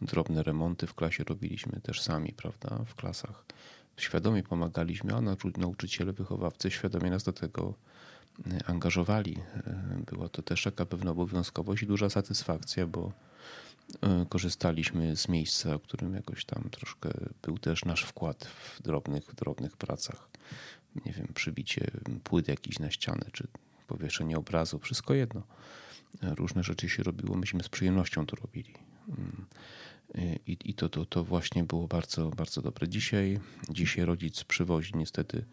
Drobne 0.00 0.42
remonty 0.42 0.86
w 0.86 0.94
klasie 0.94 1.24
robiliśmy 1.24 1.80
też 1.80 2.00
sami, 2.00 2.32
prawda? 2.32 2.84
W 2.86 2.94
klasach. 2.94 3.44
Świadomie 3.96 4.42
pomagaliśmy, 4.42 5.14
a 5.14 5.20
nauczyciele, 5.58 6.12
wychowawcy 6.12 6.70
świadomie 6.70 7.10
nas 7.10 7.22
do 7.22 7.32
tego 7.32 7.74
yy, 8.46 8.58
angażowali. 8.66 9.38
Yy, 9.96 10.04
była 10.04 10.28
to 10.28 10.42
też 10.42 10.62
taka 10.62 10.86
pewna 10.86 11.10
obowiązkowość 11.10 11.82
i 11.82 11.86
duża 11.86 12.10
satysfakcja, 12.10 12.86
bo 12.86 13.12
korzystaliśmy 14.28 15.16
z 15.16 15.28
miejsca, 15.28 15.78
którym 15.78 16.14
jakoś 16.14 16.44
tam 16.44 16.70
troszkę 16.70 17.10
był 17.42 17.58
też 17.58 17.84
nasz 17.84 18.02
wkład 18.02 18.44
w 18.44 18.82
drobnych, 18.82 19.34
drobnych 19.34 19.76
pracach. 19.76 20.28
Nie 21.06 21.12
wiem, 21.12 21.28
przybicie 21.34 21.90
płyt 22.24 22.48
jakiś 22.48 22.78
na 22.78 22.90
ścianę, 22.90 23.24
czy 23.32 23.48
powieszenie 23.86 24.38
obrazu, 24.38 24.78
wszystko 24.78 25.14
jedno. 25.14 25.42
E, 26.22 26.34
różne 26.34 26.62
rzeczy 26.62 26.88
się 26.88 27.02
robiło, 27.02 27.36
myśmy 27.36 27.62
z 27.62 27.68
przyjemnością 27.68 28.26
to 28.26 28.36
robili. 28.36 28.74
Mm. 29.08 29.46
E, 30.14 30.36
I, 30.46 30.56
i 30.64 30.74
to, 30.74 30.88
to, 30.88 31.04
to 31.04 31.24
właśnie 31.24 31.64
było 31.64 31.88
bardzo, 31.88 32.30
bardzo 32.30 32.62
dobre. 32.62 32.88
Dzisiaj, 32.88 33.40
dzisiaj 33.70 34.04
rodzic 34.04 34.44
przywozi 34.44 34.92
niestety 34.94 35.44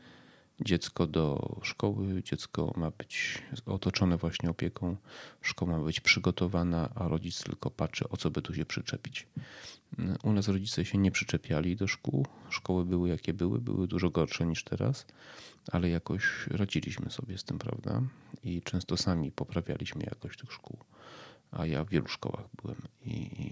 dziecko 0.61 1.07
do 1.07 1.55
szkoły, 1.63 2.23
dziecko 2.23 2.73
ma 2.77 2.91
być 2.91 3.41
otoczone 3.65 4.17
właśnie 4.17 4.49
opieką, 4.49 4.95
szkoła 5.41 5.77
ma 5.77 5.83
być 5.83 5.99
przygotowana, 5.99 6.89
a 6.95 7.07
rodzic 7.07 7.43
tylko 7.43 7.71
patrzy, 7.71 8.09
o 8.09 8.17
co 8.17 8.31
by 8.31 8.41
tu 8.41 8.53
się 8.53 8.65
przyczepić. 8.65 9.27
U 10.23 10.33
nas 10.33 10.47
rodzice 10.47 10.85
się 10.85 10.97
nie 10.97 11.11
przyczepiali 11.11 11.75
do 11.75 11.87
szkół. 11.87 12.25
Szkoły 12.49 12.85
były 12.85 13.09
jakie 13.09 13.33
były, 13.33 13.59
były 13.59 13.87
dużo 13.87 14.09
gorsze 14.09 14.45
niż 14.45 14.63
teraz, 14.63 15.05
ale 15.71 15.89
jakoś 15.89 16.47
radziliśmy 16.47 17.09
sobie 17.09 17.37
z 17.37 17.43
tym, 17.43 17.59
prawda? 17.59 18.01
I 18.43 18.61
często 18.61 18.97
sami 18.97 19.31
poprawialiśmy 19.31 20.03
jakość 20.03 20.39
tych 20.39 20.51
szkół 20.53 20.77
a 21.51 21.65
ja 21.65 21.83
w 21.83 21.89
wielu 21.89 22.07
szkołach 22.07 22.45
byłem. 22.61 22.81
I, 23.05 23.43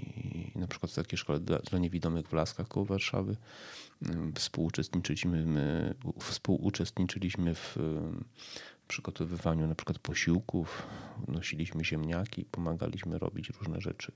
i 0.56 0.60
na 0.60 0.68
przykład 0.68 0.92
w 0.92 0.96
takiej 0.96 1.18
szkole 1.18 1.40
dla, 1.40 1.60
dla, 1.60 1.80
niewidomych 1.80 2.28
w 2.28 2.34
Laskach 2.34 2.68
koło 2.68 2.86
Warszawy 2.86 3.36
współuczestniczyliśmy, 4.36 5.46
my, 5.46 5.96
współuczestniczyliśmy 6.20 7.56
w 7.56 7.78
przygotowywaniu 8.88 9.68
na 9.68 9.76
przykład 9.76 10.00
posiłków, 10.00 10.88
nosiliśmy 11.28 11.86
ziemniaki, 11.86 12.46
pomagaliśmy 12.46 13.20
robić 13.20 13.50
różne 13.50 13.82
rzeczy, 13.82 14.12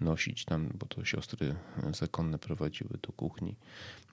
nosić 0.00 0.44
tam, 0.44 0.68
bo 0.74 0.86
to 0.86 1.04
siostry 1.04 1.54
zakonne 1.94 2.38
prowadziły 2.38 2.98
do 3.02 3.12
kuchni, 3.12 3.56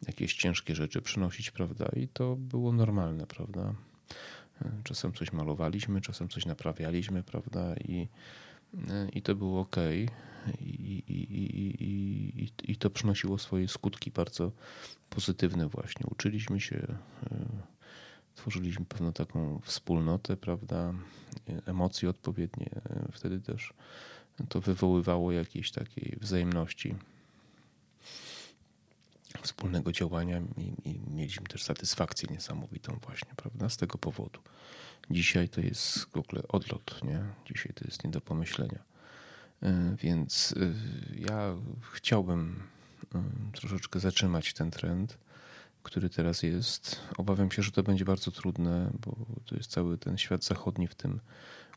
jakieś 0.07 0.33
ciężkie 0.33 0.75
rzeczy 0.75 1.01
przynosić, 1.01 1.51
prawda? 1.51 1.85
I 1.95 2.07
to 2.07 2.35
było 2.35 2.71
normalne, 2.71 3.27
prawda? 3.27 3.73
Czasem 4.83 5.13
coś 5.13 5.33
malowaliśmy, 5.33 6.01
czasem 6.01 6.29
coś 6.29 6.45
naprawialiśmy, 6.45 7.23
prawda? 7.23 7.75
I 7.75 8.07
i 9.13 9.21
to 9.21 9.35
było 9.35 9.61
ok. 9.61 9.75
I, 10.61 11.03
i, 11.07 11.33
i, 11.83 12.71
i, 12.71 12.75
to 12.75 12.89
przynosiło 12.89 13.37
swoje 13.37 13.67
skutki 13.67 14.11
bardzo 14.11 14.51
pozytywne 15.09 15.67
właśnie. 15.67 16.05
Uczyliśmy 16.11 16.61
się, 16.61 16.87
e, 17.31 17.45
tworzyliśmy 18.35 18.85
pewną 18.85 19.13
taką 19.13 19.59
wspólnotę, 19.63 20.37
prawda, 20.37 20.93
emocje 21.65 22.09
odpowiednie. 22.09 22.69
Wtedy 23.11 23.39
też 23.39 23.73
to 24.49 24.61
wywoływało 24.61 25.31
jakieś 25.31 25.71
takiej 25.71 26.17
wzajemności 26.21 26.95
wspólnego 29.41 29.91
działania 29.91 30.41
i, 30.57 30.89
i 30.89 30.99
mieliśmy 31.15 31.47
też 31.47 31.63
satysfakcję 31.63 32.29
niesamowitą 32.31 32.99
właśnie, 33.05 33.31
prawda, 33.35 33.69
z 33.69 33.77
tego 33.77 33.97
powodu. 33.97 34.39
Dzisiaj 35.11 35.49
to 35.49 35.61
jest 35.61 35.99
w 35.99 36.17
ogóle 36.17 36.47
odlot, 36.47 37.03
nie? 37.03 37.23
Dzisiaj 37.45 37.73
to 37.73 37.85
jest 37.85 38.03
nie 38.03 38.11
do 38.11 38.21
pomyślenia. 38.21 38.79
E, 39.63 39.95
więc 39.99 40.53
e, 40.57 40.73
ja 41.19 41.55
chciałbym 41.91 42.63
e, 43.15 43.23
troszeczkę 43.53 43.99
zatrzymać 43.99 44.53
ten 44.53 44.71
trend, 44.71 45.17
który 45.83 46.09
teraz 46.09 46.43
jest. 46.43 46.99
Obawiam 47.17 47.51
się, 47.51 47.63
że 47.63 47.71
to 47.71 47.83
będzie 47.83 48.05
bardzo 48.05 48.31
trudne, 48.31 48.91
bo 48.99 49.15
to 49.45 49.55
jest 49.55 49.71
cały 49.71 49.97
ten 49.97 50.17
świat 50.17 50.43
zachodni 50.43 50.87
w 50.87 50.95
tym 50.95 51.19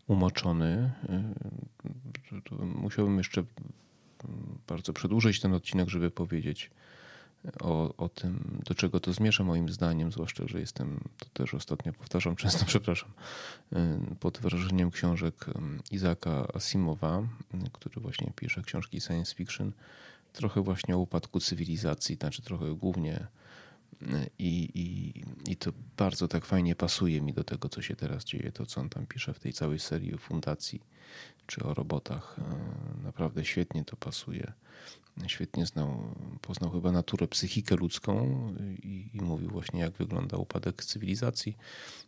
umoczony. 0.07 0.93
Musiałbym 2.61 3.19
jeszcze 3.19 3.45
bardzo 4.67 4.93
przedłużyć 4.93 5.41
ten 5.41 5.55
odcinek, 5.55 5.89
żeby 5.89 6.11
powiedzieć 6.11 6.71
o, 7.61 7.95
o 7.97 8.09
tym, 8.09 8.61
do 8.67 8.75
czego 8.75 9.01
to 9.01 9.13
zmierza 9.13 9.45
moim 9.45 9.69
zdaniem, 9.69 10.13
zwłaszcza, 10.13 10.45
że 10.47 10.61
jestem, 10.61 11.01
to 11.19 11.27
też 11.33 11.55
ostatnio 11.55 11.93
powtarzam 11.93 12.37
często, 12.43 12.65
przepraszam, 12.65 13.11
pod 14.21 14.39
wrażeniem 14.39 14.91
książek 14.91 15.47
Izaka 15.91 16.47
Asimowa, 16.55 17.23
który 17.73 18.01
właśnie 18.01 18.33
pisze 18.37 18.63
książki 18.63 19.01
science 19.01 19.35
fiction, 19.35 19.73
trochę 20.33 20.61
właśnie 20.61 20.97
o 20.97 20.99
upadku 20.99 21.41
cywilizacji, 21.41 22.17
znaczy 22.17 22.43
trochę 22.43 22.75
głównie 22.75 23.27
i, 24.39 24.71
i, 24.75 25.13
I 25.53 25.57
to 25.57 25.73
bardzo 25.97 26.29
tak 26.29 26.45
fajnie 26.45 26.75
pasuje 26.75 27.21
mi 27.21 27.33
do 27.33 27.45
tego, 27.45 27.69
co 27.69 27.83
się 27.83 27.97
teraz 27.97 28.25
dzieje, 28.25 28.53
to 28.53 28.67
co 28.67 28.81
on 28.81 28.89
tam 28.89 29.07
pisze 29.07 29.35
w 29.35 29.39
tej 29.39 29.53
całej 29.53 29.79
serii 29.79 30.15
o 30.15 30.19
fundacji 30.19 30.81
czy 31.47 31.65
o 31.65 31.75
robotach. 31.75 32.37
E, 32.39 33.03
naprawdę 33.03 33.45
świetnie 33.45 33.85
to 33.85 33.97
pasuje. 33.97 34.53
Świetnie 35.27 35.67
znał, 35.67 36.15
poznał 36.43 36.71
chyba 36.71 36.93
naturę, 36.93 37.29
psychikę 37.29 37.77
ludzką 37.77 38.39
i, 38.83 39.11
i 39.15 39.21
mówił 39.21 39.51
właśnie, 39.51 39.81
jak 39.81 39.93
wygląda 39.93 40.37
upadek 40.37 40.85
cywilizacji. 40.85 41.57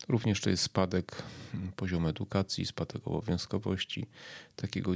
Również 0.08 0.40
to 0.40 0.50
jest 0.50 0.62
spadek 0.62 1.22
poziomu 1.76 2.08
edukacji, 2.08 2.66
spadek 2.66 3.08
obowiązkowości, 3.08 4.06
takiego 4.56 4.92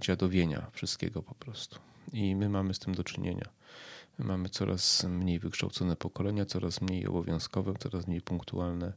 dziadowienia 0.00 0.66
wszystkiego 0.72 1.22
po 1.22 1.34
prostu. 1.34 1.78
I 2.12 2.36
my 2.36 2.48
mamy 2.48 2.74
z 2.74 2.78
tym 2.78 2.94
do 2.94 3.04
czynienia. 3.04 3.48
Mamy 4.18 4.48
coraz 4.48 5.04
mniej 5.04 5.38
wykształcone 5.38 5.96
pokolenia, 5.96 6.44
coraz 6.44 6.80
mniej 6.80 7.06
obowiązkowe, 7.06 7.74
coraz 7.78 8.06
mniej 8.06 8.20
punktualne, 8.20 8.92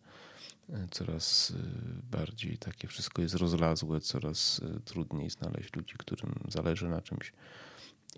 e, 0.70 0.88
coraz 0.92 1.52
e, 1.52 1.64
bardziej 2.12 2.58
takie 2.58 2.88
wszystko 2.88 3.22
jest 3.22 3.36
rozlazłe, 3.36 4.00
coraz 4.00 4.62
e, 4.64 4.80
trudniej 4.80 5.30
znaleźć 5.30 5.76
ludzi, 5.76 5.96
którym 5.98 6.34
zależy 6.48 6.90
na 6.90 7.02
czymś. 7.02 7.34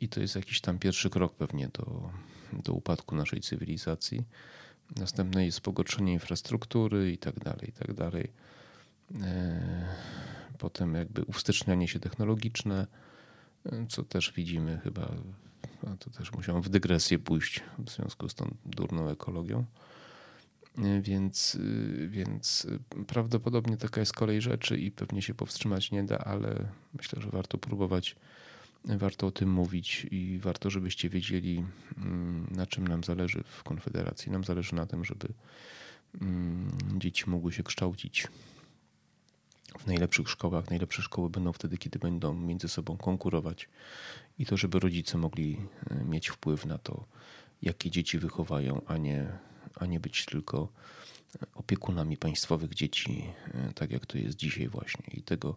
I 0.01 0.09
to 0.09 0.19
jest 0.21 0.35
jakiś 0.35 0.61
tam 0.61 0.79
pierwszy 0.79 1.09
krok 1.09 1.35
pewnie 1.35 1.67
do, 1.67 2.09
do 2.53 2.73
upadku 2.73 3.15
naszej 3.15 3.41
cywilizacji. 3.41 4.23
Następne 4.95 5.45
jest 5.45 5.61
pogorszenie 5.61 6.13
infrastruktury 6.13 7.11
i 7.11 7.17
tak 7.17 7.39
dalej, 7.39 7.69
i 7.69 7.71
tak 7.71 7.93
dalej. 7.93 8.31
Potem 10.57 10.93
jakby 10.95 11.23
uwstecznianie 11.23 11.87
się 11.87 11.99
technologiczne, 11.99 12.87
co 13.89 14.03
też 14.03 14.33
widzimy 14.33 14.79
chyba 14.83 15.15
a 15.87 15.97
to 15.97 16.09
też 16.09 16.31
musiałem 16.31 16.61
w 16.61 16.69
dygresję 16.69 17.19
pójść 17.19 17.63
w 17.79 17.89
związku 17.89 18.29
z 18.29 18.35
tą 18.35 18.55
durną 18.65 19.09
ekologią. 19.09 19.65
Więc, 21.01 21.57
więc 22.07 22.67
prawdopodobnie 23.07 23.77
taka 23.77 23.99
jest 23.99 24.13
kolej 24.13 24.41
rzeczy 24.41 24.77
i 24.77 24.91
pewnie 24.91 25.21
się 25.21 25.33
powstrzymać 25.33 25.91
nie 25.91 26.03
da, 26.03 26.17
ale 26.17 26.67
myślę, 26.93 27.21
że 27.21 27.29
warto 27.29 27.57
próbować, 27.57 28.15
warto 28.85 29.27
o 29.27 29.31
tym 29.31 29.51
mówić 29.51 30.07
i 30.11 30.39
warto, 30.39 30.69
żebyście 30.69 31.09
wiedzieli, 31.09 31.65
mm, 31.97 32.47
na 32.51 32.65
czym 32.65 32.87
nam 32.87 33.03
zależy 33.03 33.43
w 33.43 33.63
Konfederacji. 33.63 34.31
Nam 34.31 34.43
zależy 34.43 34.75
na 34.75 34.85
tym, 34.85 35.05
żeby 35.05 35.27
mm, 36.21 36.71
dzieci 36.97 37.29
mogły 37.29 37.51
się 37.51 37.63
kształcić 37.63 38.27
w 39.79 39.87
najlepszych 39.87 40.29
szkołach. 40.29 40.69
Najlepsze 40.69 41.01
szkoły 41.01 41.29
będą 41.29 41.53
wtedy, 41.53 41.77
kiedy 41.77 41.99
będą 41.99 42.33
między 42.33 42.67
sobą 42.67 42.97
konkurować 42.97 43.69
i 44.39 44.45
to, 44.45 44.57
żeby 44.57 44.79
rodzice 44.79 45.17
mogli 45.17 45.57
e, 45.89 46.03
mieć 46.03 46.29
wpływ 46.29 46.65
na 46.65 46.77
to, 46.77 47.05
jakie 47.61 47.91
dzieci 47.91 48.19
wychowają, 48.19 48.81
a 48.87 48.97
nie, 48.97 49.27
a 49.75 49.85
nie 49.85 49.99
być 49.99 50.25
tylko 50.25 50.67
opiekunami 51.55 52.17
państwowych 52.17 52.73
dzieci, 52.73 53.25
e, 53.53 53.73
tak 53.73 53.91
jak 53.91 54.05
to 54.05 54.17
jest 54.17 54.37
dzisiaj 54.37 54.67
właśnie. 54.67 55.05
I 55.13 55.21
tego 55.21 55.55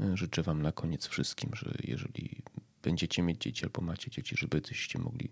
e, 0.00 0.16
życzę 0.16 0.42
Wam 0.42 0.62
na 0.62 0.72
koniec 0.72 1.06
wszystkim, 1.06 1.50
że 1.54 1.74
jeżeli 1.84 2.42
będziecie 2.82 3.22
mieć 3.22 3.42
dzieci 3.42 3.64
albo 3.64 3.80
macie 3.80 4.10
dzieci, 4.10 4.36
żebyście 4.38 4.98
mogli 4.98 5.28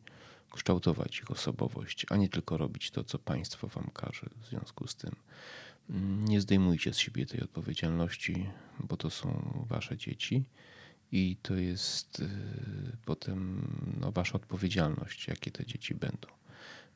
kształtować 0.53 1.19
ich 1.19 1.31
osobowość, 1.31 2.07
a 2.11 2.17
nie 2.17 2.29
tylko 2.29 2.57
robić 2.57 2.91
to, 2.91 3.05
co 3.05 3.19
państwo 3.19 3.69
Wam 3.69 3.91
każe. 3.95 4.27
W 4.41 4.47
związku 4.47 4.87
z 4.87 4.95
tym 4.95 5.17
nie 6.25 6.41
zdejmujcie 6.41 6.95
z 6.95 6.99
siebie 6.99 7.27
tej 7.27 7.41
odpowiedzialności, 7.41 8.47
bo 8.81 8.97
to 8.97 9.11
są 9.11 9.65
Wasze 9.69 9.97
dzieci 9.97 10.45
i 11.13 11.37
to 11.43 11.55
jest 11.55 12.21
y, 12.21 12.29
potem 13.05 13.67
no, 14.01 14.13
wasza 14.13 14.35
odpowiedzialność, 14.35 15.29
jakie 15.29 15.51
te 15.51 15.67
dzieci 15.67 15.95
będą. 15.95 16.29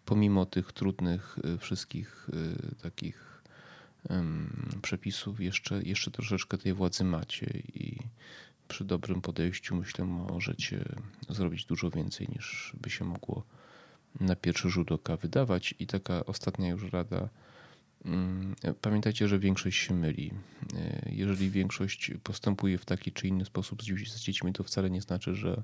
Pomimo 0.04 0.46
tych 0.46 0.72
trudnych 0.72 1.38
y, 1.54 1.58
wszystkich 1.58 2.28
y, 2.28 2.82
takich 2.82 3.36
przepisów, 4.82 5.40
jeszcze, 5.40 5.82
jeszcze 5.82 6.10
troszeczkę 6.10 6.58
tej 6.58 6.74
władzy 6.74 7.04
macie 7.04 7.62
i 7.74 7.98
przy 8.68 8.84
dobrym 8.84 9.20
podejściu 9.20 9.76
myślę 9.76 10.04
możecie 10.04 10.84
zrobić 11.28 11.64
dużo 11.64 11.90
więcej 11.90 12.28
niż 12.28 12.72
by 12.80 12.90
się 12.90 13.04
mogło 13.04 13.44
na 14.20 14.36
pierwszy 14.36 14.70
rzut 14.70 14.92
oka 14.92 15.16
wydawać. 15.16 15.74
I 15.78 15.86
taka 15.86 16.26
ostatnia 16.26 16.68
już 16.68 16.92
rada 16.92 17.28
pamiętajcie, 18.80 19.28
że 19.28 19.38
większość 19.38 19.78
się 19.78 19.94
myli. 19.94 20.32
E, 20.74 21.08
jeżeli 21.12 21.50
większość 21.50 22.10
postępuje 22.22 22.78
w 22.78 22.84
taki 22.84 23.12
czy 23.12 23.28
inny 23.28 23.44
sposób 23.44 23.82
z 23.82 24.20
dziećmi, 24.20 24.52
to 24.52 24.64
wcale 24.64 24.90
nie 24.90 25.02
znaczy, 25.02 25.34
że 25.34 25.62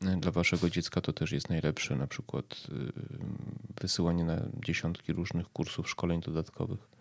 e, 0.00 0.16
dla 0.16 0.30
waszego 0.30 0.70
dziecka 0.70 1.00
to 1.00 1.12
też 1.12 1.32
jest 1.32 1.48
najlepsze. 1.48 1.96
Na 1.96 2.06
przykład 2.06 2.44
e, 2.44 2.92
wysyłanie 3.80 4.24
na 4.24 4.42
dziesiątki 4.64 5.12
różnych 5.12 5.48
kursów, 5.48 5.90
szkoleń 5.90 6.20
dodatkowych. 6.20 6.92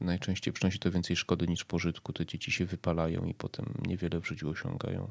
Najczęściej 0.00 0.54
przynosi 0.54 0.78
to 0.78 0.90
więcej 0.90 1.16
szkody 1.16 1.46
niż 1.46 1.64
pożytku. 1.64 2.12
Te 2.12 2.26
dzieci 2.26 2.52
się 2.52 2.66
wypalają 2.66 3.24
i 3.24 3.34
potem 3.34 3.66
niewiele 3.86 4.20
w 4.20 4.26
życiu 4.26 4.50
osiągają. 4.50 5.10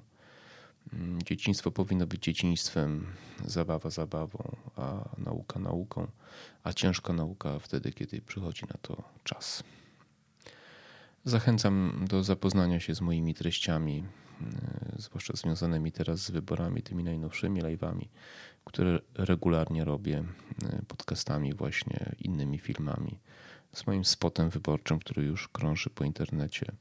Mm, 0.94 1.22
dzieciństwo 1.24 1.72
powinno 1.72 2.08
być 2.08 2.24
dzieciństwem, 2.24 3.06
zabawa 3.46 3.90
zabawą, 3.90 4.56
a 4.76 5.10
nauka 5.18 5.60
nauką, 5.60 6.08
a 6.64 6.74
ciężka 6.74 7.14
nauka 7.14 7.60
wtedy, 7.60 7.92
kiedy 7.92 8.22
przychodzi 8.22 8.66
na 8.66 8.76
to 8.82 9.04
czas. 9.24 9.64
Zachęcam 11.26 12.06
do 12.10 12.24
zapoznania 12.24 12.80
się 12.80 12.96
z 12.96 13.02
moimi 13.02 13.34
treściami, 13.34 14.04
y, 14.98 15.02
zwłaszcza 15.02 15.34
związanymi 15.36 15.92
teraz 15.92 16.20
z 16.20 16.32
wyborami, 16.32 16.82
tymi 16.82 17.04
najnowszymi 17.04 17.62
live'ami, 17.62 18.08
które 18.66 19.00
regularnie 19.16 19.86
robię, 19.86 20.24
y, 20.64 20.86
podcastami, 20.86 21.54
właśnie 21.54 22.16
innymi 22.20 22.60
filmami, 22.60 23.20
z 23.74 23.88
moim 23.88 24.06
spotem 24.06 24.50
wyborczym, 24.50 25.00
który 25.00 25.24
już 25.24 25.48
krąży 25.48 25.90
po 25.90 26.04
internecie 26.04 26.72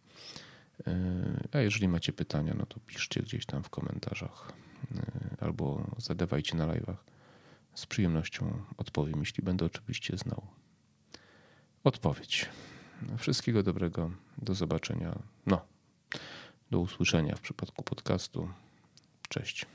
a 1.53 1.59
jeżeli 1.59 1.89
macie 1.89 2.13
pytania, 2.13 2.55
no 2.59 2.67
to 2.67 2.81
piszcie 2.81 3.23
gdzieś 3.23 3.47
tam 3.47 3.63
w 3.63 3.71
komentarzach 3.71 4.53
e, 4.97 5.37
albo 5.41 5.91
zadawajcie 5.99 6.57
na 6.57 6.67
live'ach. 6.67 6.97
Z 7.75 7.87
przyjemnością 7.87 8.63
odpowiem, 8.77 9.19
jeśli 9.19 9.45
będę 9.45 9.65
oczywiście 9.65 10.17
znał 10.17 10.47
odpowiedź. 11.85 12.49
Wszystkiego 13.19 13.63
dobrego, 13.63 14.11
do 14.39 14.55
zobaczenia. 14.55 15.19
No, 15.47 15.61
do 16.71 16.81
usłyszenia 16.81 17.37
w 17.37 17.41
przypadku 17.41 17.83
podcastu. 17.83 18.49
Cześć. 19.29 19.67